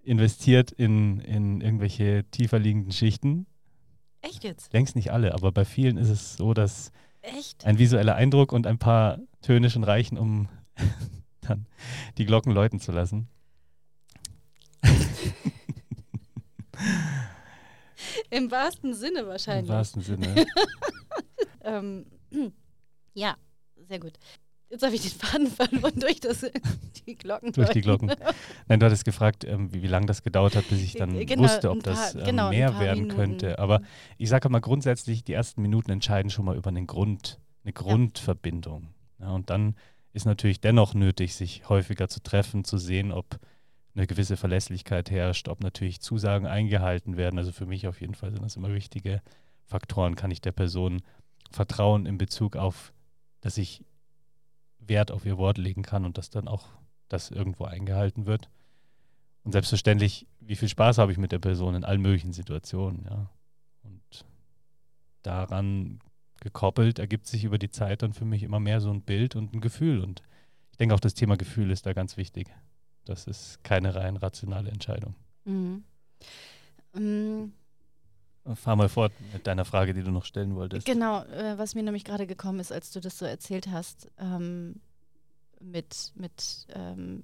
investiert 0.03 0.71
in, 0.71 1.21
in 1.21 1.61
irgendwelche 1.61 2.23
tiefer 2.29 2.59
liegenden 2.59 2.91
Schichten. 2.91 3.47
Echt 4.21 4.43
jetzt? 4.43 4.71
Längst 4.73 4.95
nicht 4.95 5.11
alle, 5.11 5.33
aber 5.33 5.51
bei 5.51 5.65
vielen 5.65 5.97
ist 5.97 6.09
es 6.09 6.35
so, 6.35 6.53
dass 6.53 6.91
Echt? 7.35 7.65
Ein 7.65 7.77
visueller 7.77 8.15
Eindruck 8.15 8.51
und 8.53 8.65
ein 8.67 8.77
paar 8.77 9.19
Töne 9.41 9.69
schon 9.69 9.83
reichen, 9.83 10.17
um 10.17 10.47
dann 11.41 11.65
die 12.17 12.25
Glocken 12.25 12.53
läuten 12.53 12.79
zu 12.79 12.91
lassen. 12.91 13.27
Im 18.29 18.51
wahrsten 18.51 18.93
Sinne 18.93 19.27
wahrscheinlich. 19.27 19.69
Im 19.69 19.75
wahrsten 19.75 20.01
Sinne. 20.01 20.45
ähm, 21.63 22.05
ja, 23.13 23.35
sehr 23.87 23.99
gut. 23.99 24.13
Jetzt 24.69 24.83
habe 24.83 24.95
ich 24.95 25.01
den 25.01 25.11
Faden 25.11 25.47
verloren 25.51 25.99
durch 25.99 26.19
das, 26.19 26.45
die 27.05 27.15
Glocken. 27.15 27.53
Durch 27.53 27.69
die 27.69 27.81
Glocken. 27.81 28.11
Nein, 28.67 28.79
du 28.79 28.85
hattest 28.85 29.05
gefragt, 29.05 29.45
ähm, 29.45 29.73
wie, 29.73 29.81
wie 29.81 29.87
lange 29.87 30.07
das 30.07 30.23
gedauert 30.23 30.55
hat, 30.55 30.67
bis 30.69 30.81
ich 30.81 30.93
dann 30.93 31.25
genau, 31.25 31.43
wusste, 31.43 31.71
ob 31.71 31.83
paar, 31.83 31.93
das 31.93 32.15
ähm, 32.15 32.23
genau, 32.25 32.49
mehr 32.49 32.79
werden 32.79 33.03
Minuten. 33.03 33.15
könnte. 33.17 33.59
Aber 33.59 33.81
ich 34.17 34.29
sage 34.29 34.49
mal 34.49 34.59
grundsätzlich, 34.59 35.23
die 35.23 35.33
ersten 35.33 35.61
Minuten 35.61 35.91
entscheiden 35.91 36.29
schon 36.29 36.45
mal 36.45 36.57
über 36.57 36.69
einen 36.69 36.87
Grund, 36.87 37.39
eine 37.63 37.73
Grundverbindung. 37.73 38.83
Ja. 38.83 38.97
Ja, 39.19 39.31
und 39.33 39.49
dann 39.49 39.75
ist 40.13 40.25
natürlich 40.25 40.61
dennoch 40.61 40.93
nötig, 40.93 41.35
sich 41.35 41.67
häufiger 41.69 42.07
zu 42.07 42.21
treffen, 42.21 42.63
zu 42.63 42.77
sehen, 42.77 43.11
ob 43.11 43.39
eine 43.95 44.07
gewisse 44.07 44.37
Verlässlichkeit 44.37 45.09
herrscht, 45.09 45.47
ob 45.47 45.61
natürlich 45.61 46.01
Zusagen 46.01 46.45
eingehalten 46.45 47.17
werden. 47.17 47.39
Also 47.39 47.51
für 47.51 47.65
mich 47.65 47.87
auf 47.87 47.99
jeden 47.99 48.15
Fall 48.15 48.31
sind 48.31 48.43
das 48.43 48.55
immer 48.55 48.73
wichtige 48.73 49.21
Faktoren. 49.65 50.15
Kann 50.15 50.31
ich 50.31 50.41
der 50.41 50.51
Person 50.51 51.01
vertrauen 51.51 52.05
in 52.05 52.17
Bezug 52.17 52.55
auf, 52.55 52.93
dass 53.41 53.57
ich 53.57 53.83
Wert 54.89 55.11
auf 55.11 55.25
ihr 55.25 55.37
Wort 55.37 55.57
legen 55.57 55.83
kann 55.83 56.05
und 56.05 56.17
dass 56.17 56.29
dann 56.29 56.47
auch 56.47 56.67
das 57.09 57.31
irgendwo 57.31 57.65
eingehalten 57.65 58.25
wird. 58.25 58.49
Und 59.43 59.51
selbstverständlich, 59.53 60.27
wie 60.39 60.55
viel 60.55 60.69
Spaß 60.69 60.97
habe 60.97 61.11
ich 61.11 61.17
mit 61.17 61.31
der 61.31 61.39
Person 61.39 61.75
in 61.75 61.85
allen 61.85 62.01
möglichen 62.01 62.33
Situationen, 62.33 63.05
ja. 63.05 63.29
Und 63.83 64.25
daran 65.23 65.99
gekoppelt 66.41 66.99
ergibt 66.99 67.27
sich 67.27 67.43
über 67.43 67.57
die 67.57 67.69
Zeit 67.69 68.01
dann 68.01 68.13
für 68.13 68.25
mich 68.25 68.43
immer 68.43 68.59
mehr 68.59 68.81
so 68.81 68.91
ein 68.91 69.01
Bild 69.01 69.35
und 69.35 69.53
ein 69.53 69.61
Gefühl. 69.61 70.01
Und 70.01 70.21
ich 70.71 70.77
denke 70.77 70.93
auch, 70.93 70.99
das 70.99 71.13
Thema 71.13 71.37
Gefühl 71.37 71.71
ist 71.71 71.85
da 71.85 71.93
ganz 71.93 72.17
wichtig. 72.17 72.53
Das 73.05 73.25
ist 73.25 73.63
keine 73.63 73.95
rein 73.95 74.17
rationale 74.17 74.69
Entscheidung. 74.69 75.15
Mhm. 75.45 75.83
Mhm. 76.93 77.53
Fahr 78.55 78.75
mal 78.75 78.89
fort 78.89 79.13
mit 79.33 79.47
deiner 79.47 79.65
Frage, 79.65 79.93
die 79.93 80.03
du 80.03 80.11
noch 80.11 80.25
stellen 80.25 80.55
wolltest. 80.55 80.85
Genau, 80.85 81.23
äh, 81.23 81.57
was 81.57 81.75
mir 81.75 81.83
nämlich 81.83 82.03
gerade 82.03 82.27
gekommen 82.27 82.59
ist, 82.59 82.71
als 82.71 82.91
du 82.91 82.99
das 82.99 83.17
so 83.17 83.25
erzählt 83.25 83.67
hast, 83.67 84.09
ähm, 84.19 84.81
mit, 85.59 86.11
mit 86.15 86.67
ähm, 86.69 87.23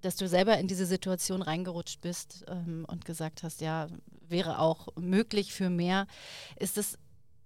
dass 0.00 0.16
du 0.16 0.26
selber 0.28 0.58
in 0.58 0.66
diese 0.66 0.86
Situation 0.86 1.42
reingerutscht 1.42 2.00
bist 2.00 2.44
ähm, 2.48 2.84
und 2.88 3.04
gesagt 3.04 3.42
hast, 3.42 3.60
ja, 3.60 3.88
wäre 4.28 4.58
auch 4.58 4.88
möglich 4.96 5.52
für 5.52 5.70
mehr. 5.70 6.06
Ist 6.56 6.76
das 6.76 6.98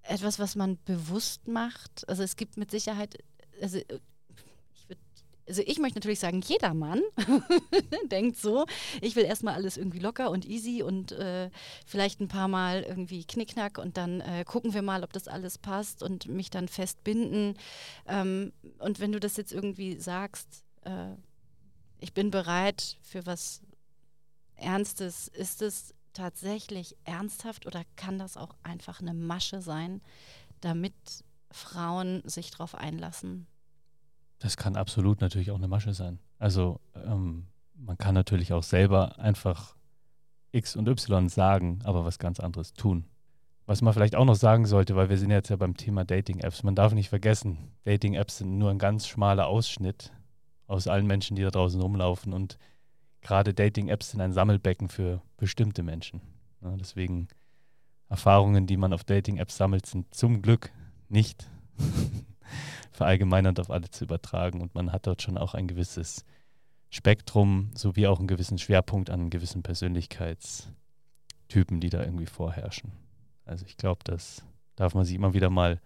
etwas, 0.03 0.39
was 0.39 0.57
man 0.57 0.79
bewusst 0.85 1.49
macht? 1.49 2.09
Also 2.09 2.23
es 2.23 2.37
gibt 2.37 2.57
mit 2.57 2.71
Sicherheit, 2.71 3.19
also 3.61 3.81
also 5.49 5.63
ich 5.65 5.79
möchte 5.79 5.99
natürlich 5.99 6.21
sagen, 6.21 6.41
jeder 6.41 6.75
Mann 6.75 7.03
denkt 8.11 8.37
so, 8.37 8.67
ich 9.01 9.17
will 9.17 9.25
erstmal 9.25 9.55
alles 9.55 9.77
irgendwie 9.77 10.01
locker 10.01 10.31
und 10.31 10.45
easy 10.45 10.83
und 10.83 11.13
äh, 11.13 11.51
vielleicht 11.87 12.21
ein 12.21 12.29
paar 12.29 12.49
Mal 12.49 12.83
irgendwie 12.83 13.25
knickknack 13.25 13.79
und 13.79 13.97
dann 13.97 14.21
äh, 14.21 14.45
gucken 14.45 14.75
wir 14.75 14.83
mal, 14.83 15.05
ob 15.05 15.13
das 15.13 15.29
alles 15.29 15.59
passt 15.59 16.03
und 16.03 16.27
mich 16.29 16.51
dann 16.51 16.69
festbinden. 16.69 17.57
Ähm, 18.07 18.53
und 18.79 19.01
wenn 19.01 19.13
du 19.13 19.21
das 19.21 19.37
jetzt 19.37 19.53
irgendwie 19.53 19.99
sagst, 19.99 20.65
äh, 20.83 21.15
ich 22.01 22.13
bin 22.13 22.31
bereit 22.31 22.99
für 23.03 23.25
was 23.27 23.63
Ernstes, 24.57 25.29
ist 25.29 25.63
es 25.63 25.95
tatsächlich 26.13 26.97
ernsthaft 27.05 27.67
oder 27.67 27.83
kann 27.95 28.19
das 28.19 28.37
auch 28.37 28.55
einfach 28.63 29.01
eine 29.01 29.15
Masche 29.15 29.61
sein, 29.61 30.01
damit 30.61 30.95
Frauen 31.51 32.23
sich 32.25 32.51
darauf 32.51 32.75
einlassen? 32.75 33.47
Das 34.39 34.57
kann 34.57 34.77
absolut 34.77 35.21
natürlich 35.21 35.51
auch 35.51 35.57
eine 35.57 35.69
Masche 35.69 35.95
sein. 35.95 36.19
Also 36.39 36.81
ähm, 36.95 37.47
man 37.75 37.99
kann 37.99 38.15
natürlich 38.15 38.53
auch 38.53 38.63
selber 38.63 39.19
einfach 39.19 39.77
X 40.53 40.77
und 40.77 40.89
Y 40.89 41.29
sagen, 41.29 41.81
aber 41.85 42.05
was 42.05 42.19
ganz 42.19 42.41
anderes 42.41 42.73
tun. 42.75 43.05
Was 43.67 43.83
man 43.83 43.93
vielleicht 43.93 44.15
auch 44.15 44.25
noch 44.25 44.37
sagen 44.37 44.65
sollte, 44.65 44.95
weil 44.95 45.09
wir 45.09 45.19
sind 45.19 45.31
jetzt 45.31 45.49
ja 45.49 45.57
beim 45.57 45.77
Thema 45.77 46.05
Dating-Apps. 46.05 46.63
Man 46.63 46.77
darf 46.77 46.93
nicht 46.93 47.09
vergessen, 47.09 47.73
Dating-Apps 47.85 48.39
sind 48.39 48.59
nur 48.59 48.71
ein 48.71 48.79
ganz 48.79 49.09
schmaler 49.09 49.49
Ausschnitt 49.49 50.13
aus 50.67 50.87
allen 50.87 51.07
Menschen, 51.07 51.37
die 51.37 51.43
da 51.43 51.51
draußen 51.51 51.81
rumlaufen. 51.81 52.33
Und 52.33 52.59
gerade 53.23 53.55
Dating-Apps 53.55 54.11
sind 54.11 54.21
ein 54.21 54.33
Sammelbecken 54.33 54.89
für 54.89 55.21
bestimmte 55.37 55.83
Menschen. 55.83 56.21
Ja, 56.63 56.77
deswegen 56.77 57.29
Erfahrungen, 58.09 58.67
die 58.67 58.77
man 58.77 58.93
auf 58.93 59.05
Dating-Apps 59.05 59.57
sammelt, 59.57 59.87
sind 59.87 60.15
zum 60.15 60.43
Glück 60.43 60.71
nicht 61.09 61.49
verallgemeinernd 62.97 63.61
auf 63.61 63.71
alle 63.71 63.91
zu 63.91 64.05
übertragen. 64.05 64.61
Und 64.61 64.75
man 64.75 64.93
hat 64.93 65.07
dort 65.07 65.23
schon 65.23 65.39
auch 65.39 65.55
ein 65.55 65.69
gewisses 65.69 66.25
Spektrum 66.91 67.71
sowie 67.75 68.07
auch 68.07 68.19
einen 68.19 68.29
gewissen 68.29 68.59
Schwerpunkt 68.59 69.11
an 69.11 69.31
gewissen 69.31 69.63
Persönlichkeitstypen, 69.63 71.81
die 71.81 71.91
da 71.91 72.03
irgendwie 72.03 72.27
vorherrschen. 72.27 72.93
Also 73.45 73.65
ich 73.67 73.77
glaube, 73.77 74.01
das 74.05 74.45
darf 74.77 74.95
man 74.95 75.05
sich 75.05 75.15
immer 75.15 75.35
wieder 75.35 75.51
mal 75.51 75.81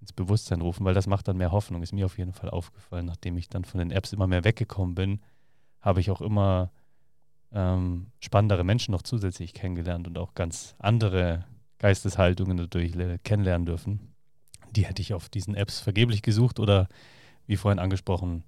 ins 0.00 0.12
Bewusstsein 0.12 0.60
rufen, 0.60 0.84
weil 0.84 0.94
das 0.94 1.06
macht 1.06 1.28
dann 1.28 1.36
mehr 1.36 1.52
Hoffnung. 1.52 1.82
Ist 1.82 1.92
mir 1.92 2.06
auf 2.06 2.18
jeden 2.18 2.32
Fall 2.32 2.50
aufgefallen, 2.50 3.06
nachdem 3.06 3.36
ich 3.36 3.48
dann 3.48 3.64
von 3.64 3.78
den 3.78 3.90
Apps 3.90 4.12
immer 4.12 4.26
mehr 4.26 4.44
weggekommen 4.44 4.94
bin, 4.94 5.20
habe 5.80 6.00
ich 6.00 6.10
auch 6.10 6.20
immer 6.20 6.70
ähm, 7.52 8.08
spannendere 8.20 8.64
Menschen 8.64 8.92
noch 8.92 9.02
zusätzlich 9.02 9.54
kennengelernt 9.54 10.06
und 10.06 10.18
auch 10.18 10.34
ganz 10.34 10.74
andere 10.78 11.44
Geisteshaltungen 11.78 12.56
dadurch 12.56 12.92
kennenlernen 13.24 13.66
dürfen. 13.66 14.11
Die 14.72 14.86
hätte 14.86 15.02
ich 15.02 15.14
auf 15.14 15.28
diesen 15.28 15.54
Apps 15.54 15.80
vergeblich 15.80 16.22
gesucht 16.22 16.58
oder 16.58 16.88
wie 17.46 17.56
vorhin 17.56 17.78
angesprochen, 17.78 18.44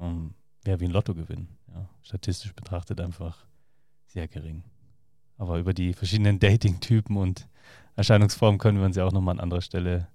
ähm, 0.00 0.34
wäre 0.64 0.80
wie 0.80 0.86
ein 0.86 0.90
Lottogewinn. 0.90 1.48
Ja, 1.68 1.88
statistisch 2.02 2.54
betrachtet 2.54 3.00
einfach 3.00 3.46
sehr 4.06 4.28
gering. 4.28 4.64
Aber 5.36 5.58
über 5.58 5.72
die 5.72 5.92
verschiedenen 5.92 6.38
Dating-Typen 6.40 7.16
und 7.16 7.48
Erscheinungsformen 7.96 8.58
können 8.58 8.78
wir 8.78 8.86
uns 8.86 8.96
ja 8.96 9.04
auch 9.04 9.12
nochmal 9.12 9.34
an 9.36 9.40
anderer 9.40 9.62
Stelle 9.62 10.08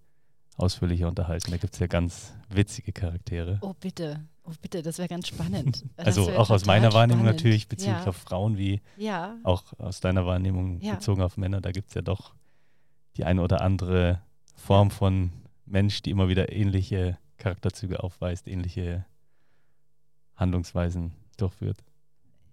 ausführlicher 0.58 1.08
unterhalten. 1.08 1.52
Da 1.52 1.58
gibt 1.58 1.74
es 1.74 1.80
ja 1.80 1.88
ganz 1.88 2.34
witzige 2.50 2.94
Charaktere. 2.94 3.58
Oh, 3.62 3.74
bitte. 3.80 4.26
Oh, 4.44 4.52
bitte, 4.62 4.82
das 4.82 5.00
wäre 5.00 5.08
ganz 5.08 5.28
spannend. 5.28 5.84
also 5.98 6.32
auch 6.34 6.50
aus 6.50 6.66
meiner 6.66 6.94
Wahrnehmung 6.94 7.24
spannend. 7.24 7.44
natürlich 7.44 7.68
bezüglich 7.68 8.04
ja. 8.04 8.08
auf 8.08 8.18
Frauen 8.18 8.58
wie 8.58 8.82
ja. 8.98 9.36
auch 9.44 9.64
aus 9.80 10.00
deiner 10.00 10.26
Wahrnehmung 10.26 10.80
ja. 10.82 10.94
bezogen 10.94 11.22
auf 11.22 11.38
Männer. 11.38 11.62
Da 11.62 11.72
gibt 11.72 11.90
es 11.90 11.96
ja 11.96 12.02
doch 12.02 12.36
die 13.18 13.26
eine 13.26 13.42
oder 13.42 13.62
andere 13.62 14.22
Form 14.56 14.92
von 14.92 15.32
Mensch, 15.66 16.02
die 16.02 16.12
immer 16.12 16.28
wieder 16.28 16.52
ähnliche 16.52 17.18
Charakterzüge 17.38 18.04
aufweist, 18.04 18.48
ähnliche 18.48 19.06
Handlungsweisen 20.36 21.14
durchführt. 21.38 21.84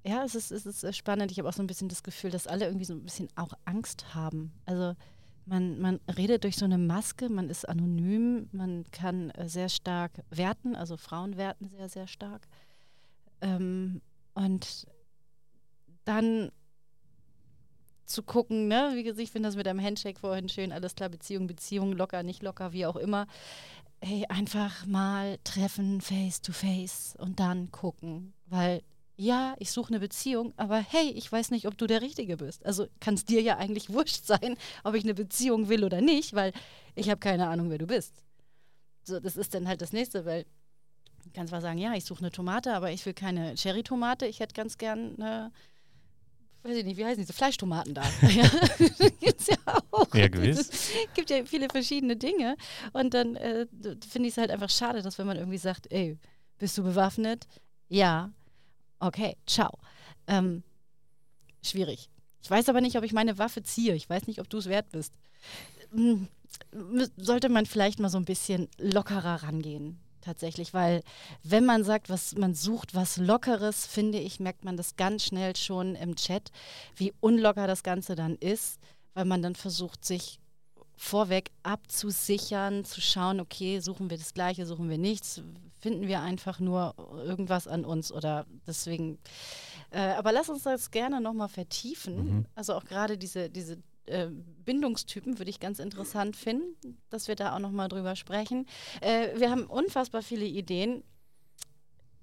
Ja, 0.05 0.25
es 0.25 0.35
ist, 0.35 0.51
es 0.51 0.67
ist 0.67 0.97
spannend. 0.97 1.31
Ich 1.31 1.38
habe 1.38 1.49
auch 1.49 1.53
so 1.53 1.62
ein 1.62 1.69
bisschen 1.69 1.88
das 1.88 2.03
Gefühl, 2.03 2.31
dass 2.31 2.47
alle 2.47 2.67
irgendwie 2.67 2.85
so 2.85 2.95
ein 2.95 3.05
bisschen 3.05 3.29
auch 3.37 3.53
Angst 3.65 4.15
haben. 4.15 4.53
Also 4.67 4.95
man, 5.47 5.81
man 5.81 6.01
redet 6.17 6.45
durch 6.45 6.57
so 6.57 6.65
eine 6.65 6.79
Maske, 6.79 7.29
man 7.29 7.49
ist 7.49 7.69
anonym, 7.69 8.49
man 8.53 8.85
kann 8.91 9.31
äh, 9.31 9.49
sehr 9.49 9.69
stark 9.69 10.12
werten, 10.31 10.75
also 10.75 10.97
Frauen 10.97 11.37
werten 11.37 11.69
sehr, 11.69 11.88
sehr 11.88 12.09
stark. 12.09 12.49
Ähm, 13.41 14.01
und 14.35 14.87
dann 16.05 16.51
zu 18.05 18.23
gucken, 18.23 18.69
ne, 18.69 18.93
wie 18.95 19.03
gesagt, 19.03 19.21
ich 19.21 19.31
finde 19.31 19.49
das 19.49 19.57
mit 19.57 19.67
einem 19.67 19.83
Handshake 19.83 20.19
vorhin 20.19 20.49
schön, 20.49 20.73
alles 20.73 20.95
klar, 20.95 21.09
Beziehung, 21.09 21.47
Beziehung, 21.47 21.93
locker, 21.93 22.23
nicht 22.23 22.43
locker, 22.43 22.73
wie 22.73 22.87
auch 22.87 22.97
immer. 22.97 23.27
Hey, 24.01 24.27
einfach 24.29 24.87
mal 24.87 25.38
treffen, 25.45 26.01
face 26.01 26.41
to 26.41 26.53
face 26.53 27.15
und 27.19 27.38
dann 27.38 27.71
gucken, 27.71 28.33
weil 28.47 28.83
ja, 29.17 29.55
ich 29.59 29.71
suche 29.71 29.91
eine 29.91 30.01
Beziehung, 30.01 30.53
aber 30.57 30.79
hey, 30.79 31.11
ich 31.11 31.31
weiß 31.31 31.51
nicht, 31.51 31.67
ob 31.67 31.79
du 31.79 31.87
der 31.87 32.01
Richtige 32.03 32.38
bist. 32.38 32.65
Also 32.67 32.87
kann 32.99 33.15
es 33.15 33.25
dir 33.25 33.41
ja 33.41 33.57
eigentlich 33.57 33.91
wurscht 33.93 34.25
sein, 34.25 34.57
ob 34.85 34.95
ich 34.95 35.05
eine 35.05 35.15
Beziehung 35.15 35.69
will 35.69 35.85
oder 35.85 36.01
nicht, 36.01 36.35
weil 36.35 36.53
ich 36.95 37.09
habe 37.09 37.21
keine 37.21 37.49
Ahnung, 37.49 37.71
wer 37.71 37.79
du 37.79 37.87
bist. 37.87 38.23
So, 39.05 39.21
das 39.21 39.37
ist 39.37 39.55
dann 39.55 39.69
halt 39.69 39.83
das 39.83 39.93
Nächste, 39.93 40.25
weil 40.25 40.45
du 41.25 41.31
kannst 41.33 41.51
zwar 41.51 41.61
sagen, 41.61 41.79
ja, 41.79 41.95
ich 41.95 42.05
suche 42.05 42.21
eine 42.21 42.31
Tomate, 42.31 42.75
aber 42.75 42.91
ich 42.91 43.05
will 43.07 43.15
keine 43.15 43.55
Cherry-Tomate, 43.55 44.27
ich 44.27 44.41
hätte 44.41 44.55
ganz 44.55 44.79
gern 44.79 45.15
eine, 45.17 45.53
weiß 46.62 46.77
ich 46.77 46.85
nicht, 46.85 46.96
wie 46.96 47.05
heißen 47.05 47.20
diese 47.20 47.33
Fleischtomaten 47.33 47.94
da? 47.94 48.03
ja, 48.22 48.48
gibt's 49.20 49.48
ja 49.48 49.57
auch. 49.90 50.14
Ja, 50.14 50.29
gewiss. 50.29 50.59
Es 50.59 50.90
gibt 51.14 51.31
ja 51.31 51.44
viele 51.44 51.68
verschiedene 51.68 52.16
Dinge 52.16 52.57
und 52.92 53.14
dann 53.14 53.37
äh, 53.37 53.66
finde 54.09 54.29
ich 54.29 54.35
es 54.35 54.38
halt 54.38 54.51
einfach 54.51 54.70
schade, 54.70 55.03
dass 55.03 55.18
wenn 55.18 55.27
man 55.27 55.37
irgendwie 55.37 55.59
sagt, 55.59 55.90
ey, 55.90 56.18
bist 56.59 56.79
du 56.79 56.83
bewaffnet? 56.83 57.46
Ja 57.88 58.33
Okay, 59.03 59.37
ciao. 59.48 59.79
Ähm, 60.29 60.62
schwierig. 61.61 62.09
Ich 62.40 62.48
weiß 62.48 62.68
aber 62.68 62.81
nicht, 62.81 62.96
ob 62.96 63.03
ich 63.03 63.12
meine 63.12 63.37
Waffe 63.37 63.64
ziehe. 63.64 63.96
Ich 63.96 64.09
weiß 64.09 64.29
nicht, 64.29 64.40
ob 64.40 64.48
du 64.48 64.59
es 64.59 64.66
wert 64.66 64.90
bist. 64.92 65.12
Hm, 65.90 66.29
sollte 67.16 67.48
man 67.48 67.66
vielleicht 67.66 67.98
mal 67.98 68.11
so 68.11 68.18
ein 68.18 68.25
bisschen 68.25 68.68
lockerer 68.79 69.42
rangehen, 69.42 69.98
tatsächlich, 70.23 70.73
weil 70.75 71.03
wenn 71.43 71.65
man 71.65 71.85
sagt, 71.85 72.09
was 72.09 72.35
man 72.37 72.55
sucht, 72.55 72.95
was 72.95 73.17
Lockeres, 73.17 73.87
finde 73.87 74.19
ich, 74.19 74.41
merkt 74.41 74.65
man 74.65 74.77
das 74.77 74.97
ganz 74.97 75.25
schnell 75.25 75.55
schon 75.57 75.95
im 75.95 76.17
Chat, 76.17 76.51
wie 76.97 77.13
unlocker 77.21 77.67
das 77.67 77.83
Ganze 77.83 78.15
dann 78.15 78.37
ist, 78.37 78.79
weil 79.15 79.25
man 79.25 79.43
dann 79.43 79.55
versucht, 79.55 80.05
sich 80.05 80.39
vorweg 80.97 81.51
abzusichern, 81.63 82.85
zu 82.85 83.01
schauen, 83.01 83.41
okay, 83.41 83.81
suchen 83.81 84.09
wir 84.09 84.19
das 84.19 84.35
Gleiche, 84.35 84.67
suchen 84.67 84.89
wir 84.89 84.99
nichts, 84.99 85.43
finden 85.79 86.07
wir 86.07 86.21
einfach 86.21 86.61
nur 86.61 86.95
irgendwas 87.25 87.67
an 87.67 87.85
uns 87.85 88.13
oder 88.13 88.47
deswegen. 88.67 89.19
Äh, 89.91 90.13
aber 90.13 90.33
lass 90.33 90.49
uns 90.49 90.63
das 90.63 90.91
gerne 90.91 91.21
nochmal 91.21 91.49
vertiefen. 91.49 92.17
Mhm. 92.17 92.47
Also 92.55 92.75
auch 92.75 92.85
gerade 92.85 93.19
diese, 93.19 93.51
diese 93.51 93.79
äh, 94.07 94.29
Bindungstypen 94.65 95.38
würde 95.38 95.51
ich 95.51 95.61
ganz 95.61 95.79
interessant 95.79 96.37
finden, 96.37 96.99
dass 97.11 97.29
wir 97.29 97.37
da 97.37 97.55
auch 97.55 97.59
nochmal 97.59 97.88
drüber 97.88 98.17
sprechen. 98.17 98.67
Äh, 99.01 99.38
wir 99.38 99.51
haben 99.51 99.65
unfassbar 99.65 100.23
viele 100.23 100.45
Ideen. 100.45 101.03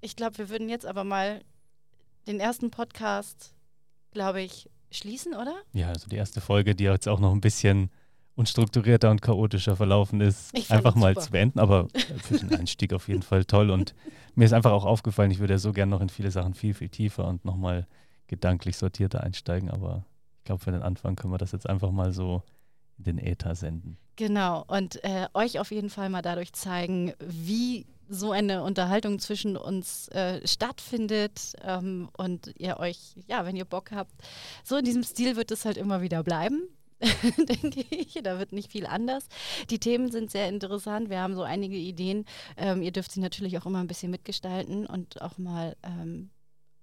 Ich 0.00 0.16
glaube, 0.16 0.38
wir 0.38 0.48
würden 0.48 0.68
jetzt 0.68 0.86
aber 0.86 1.04
mal 1.04 1.42
den 2.26 2.40
ersten 2.40 2.70
Podcast, 2.70 3.54
glaube 4.12 4.42
ich, 4.42 4.68
schließen, 4.90 5.34
oder? 5.34 5.54
Ja, 5.72 5.88
also 5.88 6.08
die 6.08 6.16
erste 6.16 6.40
Folge, 6.40 6.74
die 6.74 6.84
jetzt 6.84 7.08
auch 7.08 7.20
noch 7.20 7.32
ein 7.32 7.40
bisschen 7.40 7.90
unstrukturierter 8.34 9.10
und 9.10 9.20
chaotischer 9.20 9.76
verlaufen 9.76 10.20
ist, 10.20 10.54
einfach 10.70 10.94
mal 10.94 11.14
super. 11.14 11.26
zu 11.26 11.30
beenden. 11.32 11.58
Aber 11.58 11.88
für 12.22 12.38
den 12.38 12.54
Einstieg 12.54 12.92
auf 12.92 13.08
jeden 13.08 13.22
Fall 13.22 13.44
toll. 13.44 13.70
Und 13.70 13.94
mir 14.34 14.44
ist 14.44 14.52
einfach 14.52 14.72
auch 14.72 14.84
aufgefallen, 14.84 15.30
ich 15.30 15.40
würde 15.40 15.54
ja 15.54 15.58
so 15.58 15.72
gerne 15.72 15.90
noch 15.90 16.00
in 16.00 16.08
viele 16.08 16.30
Sachen 16.30 16.54
viel, 16.54 16.74
viel 16.74 16.88
tiefer 16.88 17.26
und 17.26 17.44
nochmal 17.44 17.86
gedanklich 18.28 18.76
sortierter 18.76 19.22
einsteigen. 19.22 19.70
Aber 19.70 20.04
ich 20.40 20.44
glaube, 20.44 20.64
für 20.64 20.72
den 20.72 20.82
Anfang 20.82 21.16
können 21.16 21.32
wir 21.32 21.38
das 21.38 21.52
jetzt 21.52 21.68
einfach 21.68 21.90
mal 21.90 22.12
so 22.12 22.42
in 22.96 23.04
den 23.04 23.18
Äther 23.18 23.54
senden. 23.54 23.98
Genau. 24.16 24.64
Und 24.66 25.04
äh, 25.04 25.28
euch 25.34 25.60
auf 25.60 25.70
jeden 25.70 25.90
Fall 25.90 26.08
mal 26.08 26.22
dadurch 26.22 26.52
zeigen, 26.54 27.12
wie 27.20 27.86
so 28.08 28.32
eine 28.32 28.62
Unterhaltung 28.62 29.18
zwischen 29.18 29.56
uns 29.56 30.08
äh, 30.08 30.46
stattfindet 30.46 31.52
ähm, 31.62 32.08
und 32.16 32.52
ihr 32.58 32.78
euch, 32.78 33.14
ja, 33.28 33.44
wenn 33.44 33.54
ihr 33.54 33.64
Bock 33.64 33.92
habt, 33.92 34.12
so 34.64 34.76
in 34.76 34.84
diesem 34.84 35.04
Stil 35.04 35.36
wird 35.36 35.50
es 35.50 35.64
halt 35.64 35.76
immer 35.76 36.02
wieder 36.02 36.22
bleiben. 36.22 36.62
denke 37.38 37.84
ich. 37.90 38.18
Da 38.22 38.38
wird 38.38 38.52
nicht 38.52 38.72
viel 38.72 38.86
anders. 38.86 39.26
Die 39.70 39.78
Themen 39.78 40.10
sind 40.10 40.30
sehr 40.30 40.48
interessant. 40.48 41.08
Wir 41.08 41.20
haben 41.20 41.34
so 41.34 41.42
einige 41.42 41.76
Ideen. 41.76 42.24
Ähm, 42.56 42.82
ihr 42.82 42.92
dürft 42.92 43.12
sie 43.12 43.20
natürlich 43.20 43.56
auch 43.58 43.66
immer 43.66 43.80
ein 43.80 43.86
bisschen 43.86 44.10
mitgestalten 44.10 44.86
und 44.86 45.22
auch 45.22 45.38
mal 45.38 45.76
ähm, 45.82 46.30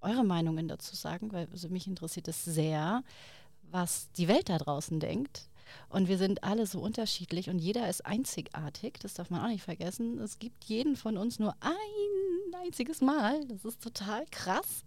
eure 0.00 0.24
Meinungen 0.24 0.68
dazu 0.68 0.96
sagen, 0.96 1.32
weil 1.32 1.48
also 1.52 1.68
mich 1.68 1.86
interessiert 1.86 2.28
es 2.28 2.44
sehr, 2.44 3.02
was 3.70 4.10
die 4.12 4.28
Welt 4.28 4.48
da 4.48 4.58
draußen 4.58 5.00
denkt. 5.00 5.48
Und 5.88 6.08
wir 6.08 6.18
sind 6.18 6.44
alle 6.44 6.66
so 6.66 6.80
unterschiedlich 6.80 7.50
und 7.50 7.58
jeder 7.58 7.88
ist 7.88 8.04
einzigartig. 8.06 8.98
Das 9.00 9.14
darf 9.14 9.30
man 9.30 9.42
auch 9.42 9.48
nicht 9.48 9.62
vergessen. 9.62 10.18
Es 10.18 10.38
gibt 10.38 10.64
jeden 10.64 10.96
von 10.96 11.16
uns 11.16 11.38
nur 11.38 11.54
ein 11.60 12.54
einziges 12.62 13.00
Mal. 13.00 13.44
Das 13.46 13.64
ist 13.64 13.82
total 13.82 14.24
krass. 14.30 14.84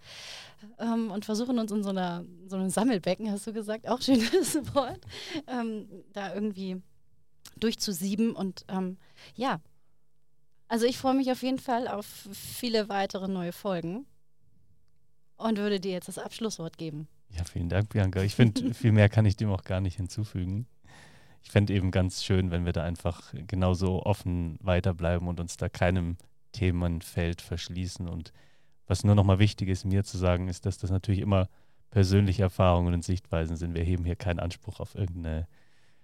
Ähm, 0.80 1.12
und 1.12 1.26
versuchen 1.26 1.60
uns 1.60 1.72
in 1.72 1.84
so, 1.84 1.89
einer, 1.89 2.26
so 2.48 2.56
einem 2.56 2.70
Sammelbecken, 2.70 3.32
hast 3.32 3.48
du 3.48 3.54
gesagt, 3.54 3.88
auch 3.88 4.02
schönes 4.02 4.56
Wort, 4.76 5.02
ähm, 5.48 5.88
da 6.13 6.34
irgendwie 6.34 6.82
durchzusieben. 7.58 8.36
Und 8.36 8.65
ähm, 8.67 8.98
ja, 9.36 9.60
also 10.67 10.86
ich 10.86 10.98
freue 10.98 11.15
mich 11.15 11.32
auf 11.32 11.44
jeden 11.44 11.60
Fall 11.60 11.88
auf 11.88 12.06
viele 12.32 12.89
weitere 12.89 13.28
neue 13.28 13.52
Folgen 13.52 14.06
und 15.38 15.58
würde 15.58 15.80
dir 15.80 15.91
jetzt 15.91 16.08
das 16.08 16.17
Abschlusswort 16.20 16.78
geben. 16.78 17.08
Ja, 17.38 17.44
vielen 17.44 17.70
Dank, 17.70 17.89
Bianca. 17.89 18.22
Ich 18.22 18.36
finde, 18.36 18.74
viel 18.74 18.91
mehr 18.91 19.10
kann 19.10 19.26
ich 19.26 19.36
dem 19.36 19.50
auch 19.50 19.63
gar 19.63 19.82
nicht 19.82 19.98
hinzufügen. 19.98 20.67
Ich 21.44 21.52
fände 21.52 21.74
eben 21.74 21.91
ganz 21.91 22.24
schön, 22.24 22.52
wenn 22.52 22.65
wir 22.65 22.74
da 22.74 22.84
einfach 22.84 23.34
genauso 23.48 24.04
offen 24.04 24.58
weiterbleiben 24.62 25.28
und 25.28 25.39
uns 25.39 25.58
da 25.58 25.70
keinem 25.70 26.17
Themenfeld 26.52 27.41
verschließen. 27.41 28.08
Und 28.08 28.32
was 28.88 29.04
nur 29.04 29.15
nochmal 29.15 29.39
wichtig 29.39 29.70
ist, 29.70 29.86
mir 29.86 30.04
zu 30.04 30.17
sagen, 30.17 30.48
ist, 30.48 30.65
dass 30.65 30.78
das 30.78 30.91
natürlich 30.91 31.22
immer 31.22 31.48
persönliche 31.89 32.44
Erfahrungen 32.44 32.94
und 32.94 33.04
Sichtweisen 33.04 33.56
sind. 33.56 33.76
Wir 33.76 33.84
heben 33.84 34.06
hier 34.06 34.15
keinen 34.15 34.39
Anspruch 34.39 34.80
auf 34.80 34.96
irgendeine 34.96 35.48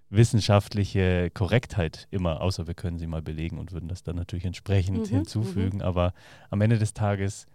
wissenschaftliche 0.10 1.30
Korrektheit 1.32 2.08
immer, 2.12 2.42
außer 2.42 2.68
wir 2.68 2.74
können 2.74 2.98
sie 2.98 3.08
mal 3.08 3.22
belegen 3.22 3.58
und 3.58 3.72
würden 3.74 3.90
das 3.90 4.04
dann 4.04 4.16
natürlich 4.16 4.46
entsprechend 4.46 5.12
mhm, 5.12 5.16
hinzufügen. 5.16 5.78
Mhm. 5.78 5.84
Aber 5.84 6.14
am 6.50 6.62
Ende 6.62 6.78
des 6.78 6.94
Tages 6.94 7.46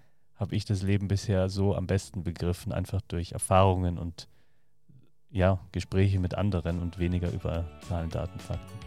habe 0.43 0.57
ich 0.57 0.65
das 0.65 0.83
Leben 0.83 1.07
bisher 1.07 1.49
so 1.49 1.77
am 1.77 1.87
besten 1.87 2.25
begriffen, 2.25 2.73
einfach 2.73 3.01
durch 3.03 3.31
Erfahrungen 3.31 3.97
und 3.97 4.27
ja, 5.31 5.61
Gespräche 5.71 6.19
mit 6.19 6.35
anderen 6.35 6.81
und 6.81 6.99
weniger 6.99 7.31
über 7.31 7.65
Zahlen, 7.87 8.11
Daten, 8.11 8.41
Fakten. 8.41 8.79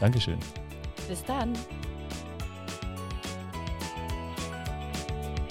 Dankeschön. 0.00 0.40
Bis 1.08 1.24
dann. 1.24 1.52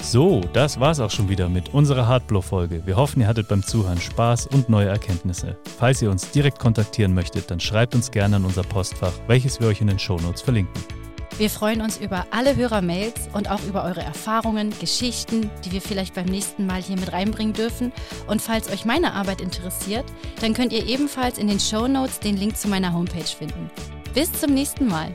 So, 0.01 0.41
das 0.51 0.82
war's 0.82 0.99
auch 0.99 1.12
schon 1.12 1.30
wieder 1.30 1.47
mit 1.47 1.73
unserer 1.73 2.06
Hardblow-Folge. 2.06 2.86
Wir 2.86 2.97
hoffen, 2.97 3.21
ihr 3.21 3.27
hattet 3.27 3.47
beim 3.47 3.63
Zuhören 3.63 4.01
Spaß 4.01 4.47
und 4.47 4.67
neue 4.67 4.89
Erkenntnisse. 4.89 5.58
Falls 5.77 6.01
ihr 6.01 6.12
uns 6.12 6.30
direkt 6.32 6.60
kontaktieren 6.60 7.13
möchtet, 7.13 7.49
dann 7.49 7.62
schreibt 7.62 7.95
uns 7.95 8.12
gerne 8.12 8.36
an 8.36 8.43
unser 8.43 8.63
Postfach, 8.63 9.13
welches 9.27 9.62
wir 9.62 9.67
euch 9.67 9.80
in 9.80 9.88
den 9.88 9.99
Shownotes 9.99 10.41
verlinken. 10.41 10.97
Wir 11.38 11.52
freuen 11.52 11.82
uns 11.82 11.97
über 11.97 12.26
alle 12.32 12.56
Hörermails 12.56 13.30
und 13.34 13.52
auch 13.52 13.63
über 13.63 13.84
eure 13.84 14.02
Erfahrungen, 14.02 14.73
Geschichten, 14.80 15.52
die 15.63 15.71
wir 15.71 15.82
vielleicht 15.82 16.15
beim 16.15 16.26
nächsten 16.26 16.65
Mal 16.65 16.82
hier 16.82 16.95
mit 16.95 17.13
reinbringen 17.13 17.54
dürfen. 17.54 17.93
Und 18.26 18.41
falls 18.41 18.71
euch 18.71 18.86
meine 18.86 19.13
Arbeit 19.13 19.41
interessiert, 19.41 20.06
dann 20.41 20.56
könnt 20.56 20.73
ihr 20.73 20.88
ebenfalls 20.88 21.38
in 21.38 21.47
den 21.47 21.60
Show 21.60 21.88
Notes 21.88 22.19
den 22.19 22.38
Link 22.38 22.58
zu 22.58 22.67
meiner 22.67 22.91
Homepage 22.91 23.23
finden. 23.23 23.69
Bis 24.15 24.32
zum 24.32 24.56
nächsten 24.56 24.88
Mal. 24.88 25.13